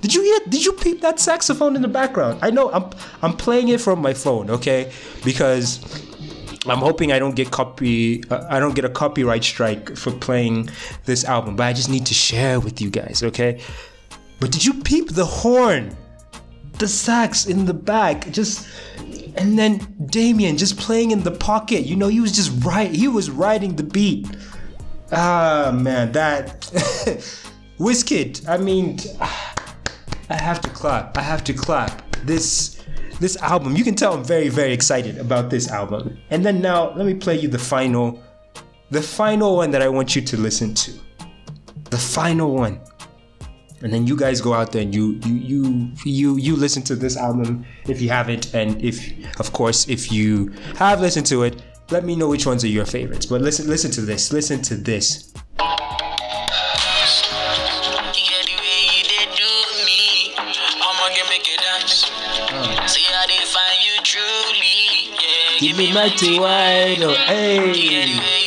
did 0.00 0.14
you 0.14 0.22
hear? 0.22 0.38
Did 0.48 0.64
you 0.64 0.72
peep 0.72 1.00
that 1.00 1.18
saxophone 1.18 1.76
in 1.76 1.82
the 1.82 1.88
background? 1.88 2.38
I 2.42 2.50
know 2.50 2.70
I'm 2.72 2.90
I'm 3.22 3.36
playing 3.36 3.68
it 3.68 3.80
from 3.80 4.00
my 4.00 4.14
phone, 4.14 4.50
okay, 4.50 4.92
because 5.24 5.80
I'm 6.66 6.78
hoping 6.78 7.12
I 7.12 7.18
don't 7.18 7.34
get 7.34 7.50
copy 7.50 8.22
uh, 8.30 8.46
I 8.48 8.60
don't 8.60 8.74
get 8.74 8.84
a 8.84 8.90
copyright 8.90 9.44
strike 9.44 9.96
for 9.96 10.12
playing 10.12 10.70
this 11.04 11.24
album, 11.24 11.56
but 11.56 11.64
I 11.64 11.72
just 11.72 11.88
need 11.88 12.06
to 12.06 12.14
share 12.14 12.60
with 12.60 12.80
you 12.80 12.90
guys, 12.90 13.22
okay? 13.22 13.60
But 14.40 14.52
did 14.52 14.64
you 14.64 14.74
peep 14.74 15.10
the 15.10 15.24
horn? 15.26 15.96
The 16.78 16.86
sax 16.86 17.46
in 17.46 17.64
the 17.64 17.74
back, 17.74 18.30
just 18.30 18.68
and 19.36 19.58
then 19.58 19.78
Damian 20.06 20.56
just 20.56 20.78
playing 20.78 21.10
in 21.10 21.22
the 21.22 21.32
pocket. 21.32 21.84
You 21.84 21.96
know, 21.96 22.06
he 22.06 22.20
was 22.20 22.30
just 22.30 22.64
right. 22.64 22.90
He 22.90 23.08
was 23.08 23.30
riding 23.30 23.74
the 23.74 23.82
beat. 23.82 24.28
Ah 25.10 25.72
man, 25.74 26.12
that 26.12 26.60
Wizkid. 27.78 28.48
I 28.48 28.58
mean. 28.58 28.98
I 30.30 30.36
have 30.40 30.60
to 30.60 30.70
clap. 30.70 31.16
I 31.16 31.22
have 31.22 31.42
to 31.44 31.54
clap. 31.54 32.04
This 32.24 32.82
this 33.20 33.36
album, 33.38 33.74
you 33.74 33.82
can 33.82 33.94
tell 33.94 34.14
I'm 34.14 34.24
very 34.24 34.48
very 34.48 34.72
excited 34.72 35.18
about 35.18 35.50
this 35.50 35.70
album. 35.70 36.18
And 36.30 36.44
then 36.44 36.60
now 36.60 36.94
let 36.94 37.06
me 37.06 37.14
play 37.14 37.38
you 37.38 37.48
the 37.48 37.58
final 37.58 38.22
the 38.90 39.02
final 39.02 39.56
one 39.56 39.70
that 39.70 39.82
I 39.82 39.88
want 39.88 40.16
you 40.16 40.22
to 40.22 40.36
listen 40.36 40.74
to. 40.74 40.92
The 41.90 41.98
final 41.98 42.54
one. 42.54 42.80
And 43.80 43.92
then 43.92 44.06
you 44.06 44.16
guys 44.16 44.40
go 44.40 44.54
out 44.54 44.72
there 44.72 44.82
and 44.82 44.94
you 44.94 45.20
you 45.24 45.34
you 45.34 45.92
you 46.04 46.36
you 46.36 46.56
listen 46.56 46.82
to 46.84 46.96
this 46.96 47.16
album 47.16 47.64
if 47.86 48.00
you 48.00 48.08
haven't 48.08 48.52
and 48.54 48.82
if 48.82 49.08
of 49.38 49.52
course 49.52 49.88
if 49.88 50.10
you 50.10 50.52
have 50.76 51.00
listened 51.00 51.26
to 51.26 51.44
it, 51.44 51.62
let 51.90 52.04
me 52.04 52.16
know 52.16 52.28
which 52.28 52.44
ones 52.44 52.64
are 52.64 52.68
your 52.68 52.84
favorites. 52.84 53.26
But 53.26 53.40
listen 53.40 53.68
listen 53.68 53.90
to 53.92 54.00
this. 54.02 54.32
Listen 54.32 54.60
to 54.62 54.76
this. 54.76 55.27
Give 65.58 65.76
me 65.76 65.92
my 65.92 66.06
mighty 66.06 66.38
wide, 66.38 67.02
oh, 67.02 67.14
hey. 67.26 68.38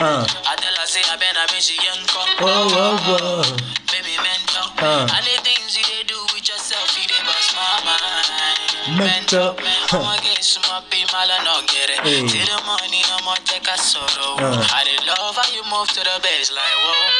Uh. 0.00 0.26
I 0.46 0.54
tell 0.58 0.74
her 0.74 0.86
say 0.86 1.02
I 1.06 1.14
been 1.22 1.34
a 1.38 1.46
bitch 1.54 1.70
young 1.78 2.02
Oh 2.42 2.66
oh 2.74 2.98
oh. 3.18 3.46
Baby 3.90 4.14
mentor. 4.18 4.66
Uh. 4.78 5.06
And 5.10 5.22
the 5.22 5.38
things 5.46 5.78
you 5.78 5.82
do 6.02 6.18
with 6.34 6.50
yourself, 6.50 6.90
you 6.98 7.06
dey 7.06 7.22
bust 7.22 7.54
my 7.54 7.94
mind. 7.94 8.98
Mentor. 8.98 9.54
I'ma 9.94 10.18
get 10.18 10.27
some 10.98 11.14
up 11.14 11.22
in 11.22 11.28
my 11.28 11.44
no 11.44 11.60
get 11.66 11.90
it. 11.90 12.30
See 12.30 12.44
the 12.44 12.62
money, 12.66 13.02
no 13.08 13.18
more 13.24 13.36
take 13.44 13.66
a 13.68 13.78
sorrow. 13.78 14.36
Uh. 14.38 14.66
I 14.74 14.84
did 14.84 15.06
love 15.06 15.36
how 15.36 15.46
you 15.54 15.62
move 15.70 15.88
to 15.88 16.00
the 16.00 16.18
baseline, 16.22 16.78
whoa. 16.82 17.10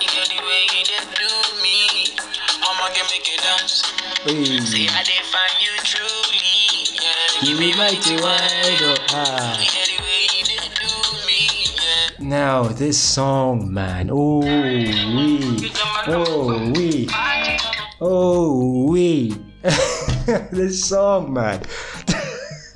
You 0.00 0.08
get 0.08 0.28
the 0.28 0.38
way 0.42 0.66
you 0.74 0.84
just 0.84 1.08
do 1.14 1.28
me. 1.62 2.16
I'ma 2.62 2.88
get 2.94 3.06
make 3.10 3.28
it 3.28 3.40
dance. 3.42 3.82
Hey. 4.24 4.58
See 4.60 4.86
how 4.86 5.02
they 5.02 5.22
find 5.30 5.58
you 5.60 5.74
truly. 5.84 6.86
Yeah. 6.94 7.42
Give 7.42 7.58
me 7.58 7.74
mighty 7.76 8.16
wide 8.16 8.82
oh, 8.82 8.96
ah. 9.10 9.56
Now 12.20 12.64
this 12.64 12.98
song, 13.00 13.72
man. 13.72 14.10
Oh 14.10 14.40
we, 14.40 15.70
oh 16.06 16.72
we, 16.74 17.08
oh 18.00 18.86
we. 18.90 19.34
this 20.52 20.84
song, 20.84 21.32
man. 21.32 21.62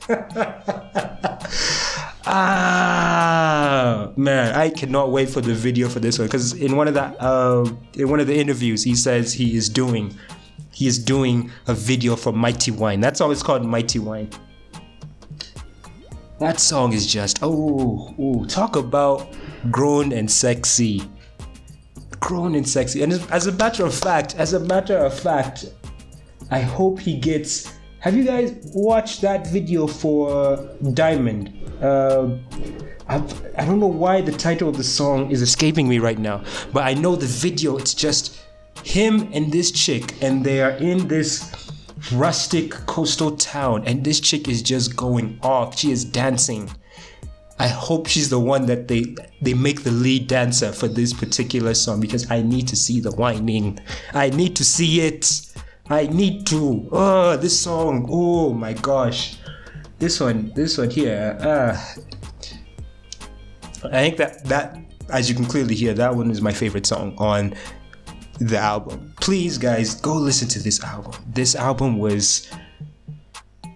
Ah, 2.24 4.12
man, 4.16 4.54
I 4.54 4.70
cannot 4.70 5.10
wait 5.10 5.28
for 5.28 5.40
the 5.40 5.54
video 5.54 5.88
for 5.88 5.98
this 5.98 6.18
one 6.18 6.28
because 6.28 6.52
in 6.54 6.76
one 6.76 6.86
of 6.86 6.94
the 6.94 7.02
uh, 7.02 7.68
in 7.94 8.08
one 8.08 8.20
of 8.20 8.28
the 8.28 8.38
interviews, 8.38 8.84
he 8.84 8.94
says 8.94 9.32
he 9.32 9.56
is 9.56 9.68
doing 9.68 10.16
he 10.70 10.86
is 10.86 10.98
doing 10.98 11.50
a 11.66 11.74
video 11.74 12.14
for 12.14 12.32
Mighty 12.32 12.70
Wine. 12.70 13.00
That 13.00 13.16
song 13.16 13.32
is 13.32 13.42
called 13.42 13.64
Mighty 13.64 13.98
Wine. 13.98 14.30
That 16.38 16.60
song 16.60 16.92
is 16.92 17.06
just 17.06 17.40
oh, 17.42 18.14
oh 18.18 18.44
talk 18.44 18.76
about 18.76 19.36
grown 19.70 20.12
and 20.12 20.30
sexy, 20.30 21.02
grown 22.20 22.54
and 22.54 22.68
sexy. 22.68 23.02
And 23.02 23.14
as 23.30 23.48
a 23.48 23.52
matter 23.52 23.84
of 23.84 23.94
fact, 23.94 24.36
as 24.36 24.52
a 24.52 24.60
matter 24.60 24.96
of 24.96 25.18
fact, 25.18 25.66
I 26.52 26.60
hope 26.60 27.00
he 27.00 27.18
gets 27.18 27.74
have 28.02 28.16
you 28.16 28.24
guys 28.24 28.52
watched 28.74 29.20
that 29.20 29.46
video 29.46 29.86
for 29.86 30.56
Diamond? 30.92 31.56
Uh, 31.80 32.36
I 33.08 33.64
don't 33.64 33.78
know 33.78 33.86
why 33.86 34.20
the 34.20 34.32
title 34.32 34.68
of 34.68 34.76
the 34.76 34.82
song 34.82 35.30
is 35.30 35.40
escaping 35.40 35.88
me 35.88 36.00
right 36.00 36.18
now, 36.18 36.42
but 36.72 36.82
I 36.82 36.94
know 36.94 37.14
the 37.14 37.26
video. 37.26 37.78
It's 37.78 37.94
just 37.94 38.40
him 38.82 39.30
and 39.32 39.52
this 39.52 39.70
chick, 39.70 40.20
and 40.20 40.44
they 40.44 40.60
are 40.60 40.72
in 40.72 41.06
this 41.06 41.70
rustic 42.12 42.72
coastal 42.86 43.36
town, 43.36 43.84
and 43.86 44.02
this 44.02 44.18
chick 44.18 44.48
is 44.48 44.62
just 44.62 44.96
going 44.96 45.38
off. 45.40 45.78
She 45.78 45.92
is 45.92 46.04
dancing. 46.04 46.68
I 47.60 47.68
hope 47.68 48.08
she's 48.08 48.30
the 48.30 48.40
one 48.40 48.66
that 48.66 48.88
they 48.88 49.14
they 49.40 49.54
make 49.54 49.84
the 49.84 49.92
lead 49.92 50.26
dancer 50.26 50.72
for 50.72 50.88
this 50.88 51.12
particular 51.12 51.74
song 51.74 52.00
because 52.00 52.28
I 52.32 52.42
need 52.42 52.66
to 52.66 52.74
see 52.74 52.98
the 52.98 53.12
whining. 53.12 53.78
I 54.12 54.30
need 54.30 54.56
to 54.56 54.64
see 54.64 55.02
it. 55.02 55.51
I 55.90 56.06
need 56.06 56.46
to. 56.48 56.88
Oh, 56.92 57.36
this 57.36 57.58
song. 57.58 58.06
Oh 58.10 58.52
my 58.52 58.72
gosh. 58.72 59.38
This 59.98 60.20
one, 60.20 60.52
this 60.54 60.78
one 60.78 60.90
here. 60.90 61.36
Uh, 61.40 61.76
I 63.84 64.00
think 64.02 64.16
that 64.16 64.44
that, 64.44 64.78
as 65.10 65.28
you 65.28 65.34
can 65.34 65.44
clearly 65.44 65.74
hear, 65.74 65.94
that 65.94 66.14
one 66.14 66.30
is 66.30 66.40
my 66.40 66.52
favorite 66.52 66.86
song 66.86 67.14
on 67.18 67.54
the 68.38 68.58
album. 68.58 69.12
Please, 69.20 69.58
guys, 69.58 69.94
go 70.00 70.14
listen 70.14 70.48
to 70.48 70.58
this 70.60 70.82
album. 70.82 71.12
This 71.26 71.54
album 71.54 71.98
was. 71.98 72.48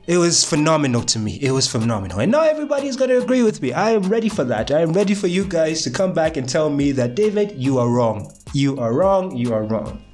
It 0.06 0.18
was 0.18 0.44
phenomenal 0.44 1.02
to 1.02 1.18
me. 1.18 1.36
It 1.42 1.50
was 1.50 1.66
phenomenal. 1.66 2.20
And 2.20 2.30
not 2.30 2.46
everybody 2.46 2.86
is 2.86 2.94
going 2.94 3.10
to 3.10 3.18
agree 3.20 3.42
with 3.42 3.60
me. 3.60 3.72
I 3.72 3.90
am 3.90 4.02
ready 4.02 4.28
for 4.28 4.44
that. 4.44 4.70
I 4.70 4.80
am 4.80 4.92
ready 4.92 5.14
for 5.14 5.26
you 5.26 5.44
guys 5.44 5.82
to 5.82 5.90
come 5.90 6.12
back 6.12 6.36
and 6.36 6.48
tell 6.48 6.70
me 6.70 6.92
that, 6.92 7.16
David, 7.16 7.56
you 7.56 7.80
are 7.80 7.88
wrong. 7.88 8.32
You 8.52 8.78
are 8.78 8.92
wrong. 8.92 9.36
You 9.36 9.52
are 9.52 9.64
wrong. 9.64 10.05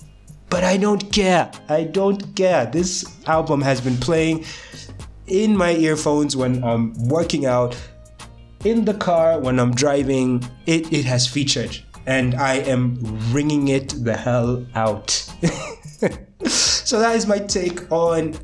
But 0.53 0.65
I 0.65 0.77
don't 0.77 1.11
care. 1.11 1.51
I 1.71 1.85
don't 1.85 2.37
care. 2.37 2.67
This 2.67 3.07
album 3.27 3.63
has 3.63 3.81
been 3.81 3.97
playing 3.97 4.45
in 5.27 5.57
my 5.57 5.73
earphones 5.73 6.37
when 6.37 6.63
I'm 6.63 6.93
working 7.09 7.47
out, 7.47 7.75
in 8.63 8.85
the 8.85 8.93
car 8.93 9.41
when 9.41 9.59
I'm 9.59 9.75
driving. 9.75 10.47
It, 10.67 10.93
it 10.93 11.07
has 11.07 11.27
featured, 11.27 11.79
and 12.05 12.35
I 12.35 12.57
am 12.57 12.99
ringing 13.33 13.69
it 13.69 13.95
the 14.05 14.15
hell 14.15 14.67
out. 14.75 15.09
so 16.47 17.01
that 17.01 17.17
is 17.17 17.27
my 17.27 17.39
take 17.39 17.91
on 17.91 18.35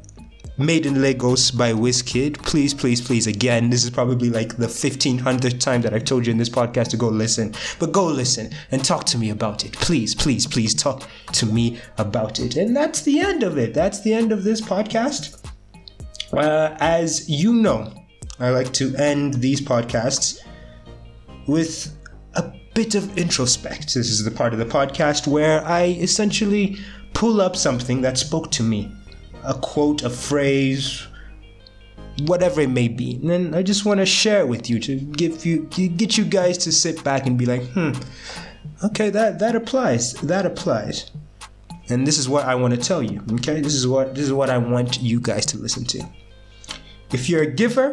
Made 0.61 0.87
in 0.87 1.01
Lagos 1.01 1.53
by 1.53 1.73
Wizkid. 1.73 2.43
Please, 2.43 2.75
please, 2.75 3.01
please, 3.01 3.29
again, 3.29 3.71
this 3.71 3.85
is 3.85 3.91
probably 3.91 4.29
like 4.29 4.57
the 4.57 4.67
1500th 4.67 5.61
time 5.61 5.83
that 5.83 5.95
I've 5.95 6.05
told 6.05 6.27
you 6.27 6.33
in 6.33 6.37
this 6.37 6.49
podcast 6.49 6.89
to 6.89 6.97
go 6.97 7.07
listen. 7.07 7.55
But 7.79 7.93
go 7.93 8.05
listen 8.05 8.51
and 8.73 8.85
talk 8.85 9.05
to 9.05 9.19
me 9.19 9.31
about 9.31 9.65
it. 9.65 9.75
Please, 9.75 10.17
please, 10.17 10.49
please 10.49 10.75
talk 10.75 11.09
to 11.35 11.47
me 11.47 11.79
about 11.97 12.41
it. 12.41 12.57
And 12.57 12.77
that's 12.77 13.03
the 13.03 13.21
end 13.21 13.45
of 13.45 13.57
it. 13.57 13.73
That's 13.73 14.01
the 14.01 14.13
end 14.13 14.33
of 14.33 14.43
this 14.43 14.61
podcast. 14.61 15.49
Uh, 16.33 16.77
as 16.81 17.31
you 17.31 17.53
know, 17.53 17.95
I 18.41 18.51
like 18.51 18.73
to 18.75 18.97
end 18.97 19.35
these 19.35 19.61
podcasts 19.61 20.41
with 21.47 21.97
a 22.35 22.53
bit 22.75 22.97
of 22.97 23.05
introspect. 23.17 23.95
This 23.95 24.11
is 24.11 24.25
the 24.25 24.33
part 24.33 24.53
of 24.55 24.59
the 24.59 24.67
podcast 24.67 25.29
where 25.29 25.65
I 25.65 25.85
essentially 26.01 26.79
pull 27.15 27.41
up 27.41 27.55
something 27.55 28.01
that 28.03 28.19
spoke 28.19 28.51
to 28.53 28.65
me 28.65 28.93
a 29.45 29.55
quote, 29.55 30.03
a 30.03 30.11
phrase, 30.11 31.07
whatever 32.23 32.61
it 32.61 32.71
may 32.71 32.89
be. 32.89 33.15
And 33.15 33.31
then 33.31 33.55
I 33.55 33.63
just 33.63 33.85
want 33.85 34.01
to 34.01 34.07
share 34.07 34.41
it 34.41 34.49
with 34.49 34.69
you 34.69 34.79
to 34.81 34.97
give 34.97 35.45
you 35.47 35.65
get 35.67 36.19
you 36.19 36.25
guys 36.25 36.59
to 36.59 36.73
sit 36.73 37.03
back 37.05 37.27
and 37.27 37.39
be 37.39 37.47
like, 37.47 37.63
hmm, 37.71 37.93
okay, 38.85 39.11
that 39.11 39.39
that 39.39 39.55
applies. 39.55 40.15
That 40.15 40.47
applies. 40.47 41.11
And 41.91 42.07
this 42.07 42.19
is 42.19 42.29
what 42.29 42.45
I 42.45 42.55
want 42.55 42.75
to 42.75 42.81
tell 42.81 43.03
you. 43.03 43.23
Okay, 43.33 43.61
this 43.61 43.75
is 43.75 43.87
what 43.87 44.15
this 44.15 44.25
is 44.25 44.33
what 44.33 44.51
I 44.51 44.59
want 44.59 45.01
you 45.01 45.21
guys 45.21 45.47
to 45.47 45.59
listen 45.59 45.85
to. 45.87 46.05
If 47.13 47.29
you're 47.29 47.43
a 47.43 47.51
giver 47.51 47.93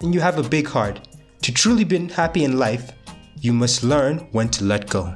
and 0.00 0.14
you 0.14 0.20
have 0.20 0.38
a 0.38 0.42
big 0.42 0.66
heart, 0.68 1.08
to 1.42 1.52
truly 1.52 1.84
be 1.84 2.06
happy 2.08 2.44
in 2.44 2.58
life, 2.58 2.92
you 3.40 3.52
must 3.52 3.82
learn 3.82 4.18
when 4.32 4.48
to 4.50 4.64
let 4.64 4.90
go. 4.90 5.14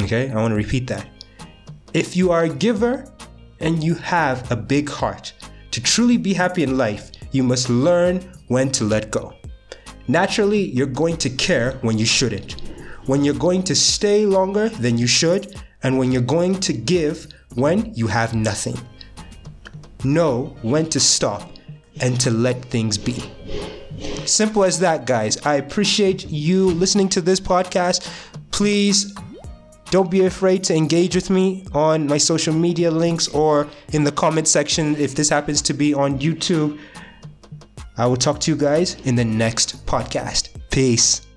Okay, 0.00 0.30
I 0.30 0.36
want 0.36 0.52
to 0.52 0.56
repeat 0.56 0.86
that. 0.86 1.06
If 1.92 2.16
you 2.16 2.30
are 2.30 2.44
a 2.44 2.48
giver 2.48 3.10
and 3.60 3.82
you 3.82 3.94
have 3.94 4.50
a 4.50 4.56
big 4.56 4.88
heart, 4.88 5.32
to 5.70 5.82
truly 5.82 6.16
be 6.16 6.32
happy 6.32 6.62
in 6.62 6.78
life, 6.78 7.10
you 7.32 7.42
must 7.42 7.68
learn 7.68 8.20
when 8.48 8.70
to 8.72 8.84
let 8.84 9.10
go. 9.10 9.34
Naturally, 10.06 10.70
you're 10.70 10.86
going 10.86 11.16
to 11.18 11.30
care 11.30 11.72
when 11.82 11.98
you 11.98 12.06
shouldn't, 12.06 12.52
when 13.06 13.24
you're 13.24 13.34
going 13.34 13.62
to 13.64 13.74
stay 13.74 14.24
longer 14.26 14.68
than 14.68 14.96
you 14.96 15.06
should, 15.06 15.60
and 15.82 15.98
when 15.98 16.10
you're 16.10 16.22
going 16.22 16.58
to 16.60 16.72
give 16.72 17.28
when 17.54 17.92
you 17.94 18.06
have 18.06 18.34
nothing. 18.34 18.76
Know 20.04 20.56
when 20.62 20.88
to 20.90 21.00
stop 21.00 21.50
and 22.00 22.20
to 22.20 22.30
let 22.30 22.64
things 22.64 22.96
be. 22.96 23.22
Simple 24.24 24.64
as 24.64 24.78
that, 24.80 25.06
guys. 25.06 25.38
I 25.44 25.54
appreciate 25.54 26.30
you 26.30 26.70
listening 26.70 27.08
to 27.10 27.20
this 27.20 27.40
podcast. 27.40 28.08
Please 28.50 29.14
don't 29.90 30.10
be 30.10 30.26
afraid 30.26 30.64
to 30.64 30.74
engage 30.74 31.14
with 31.14 31.30
me 31.30 31.64
on 31.72 32.06
my 32.06 32.18
social 32.18 32.54
media 32.54 32.90
links 32.90 33.28
or 33.28 33.68
in 33.92 34.04
the 34.04 34.12
comment 34.12 34.48
section 34.48 34.96
if 34.96 35.14
this 35.14 35.28
happens 35.28 35.62
to 35.62 35.74
be 35.74 35.94
on 35.94 36.18
YouTube. 36.18 36.78
I 37.96 38.06
will 38.06 38.16
talk 38.16 38.40
to 38.40 38.50
you 38.50 38.56
guys 38.56 38.94
in 39.04 39.16
the 39.16 39.24
next 39.24 39.84
podcast. 39.86 40.50
Peace. 40.70 41.27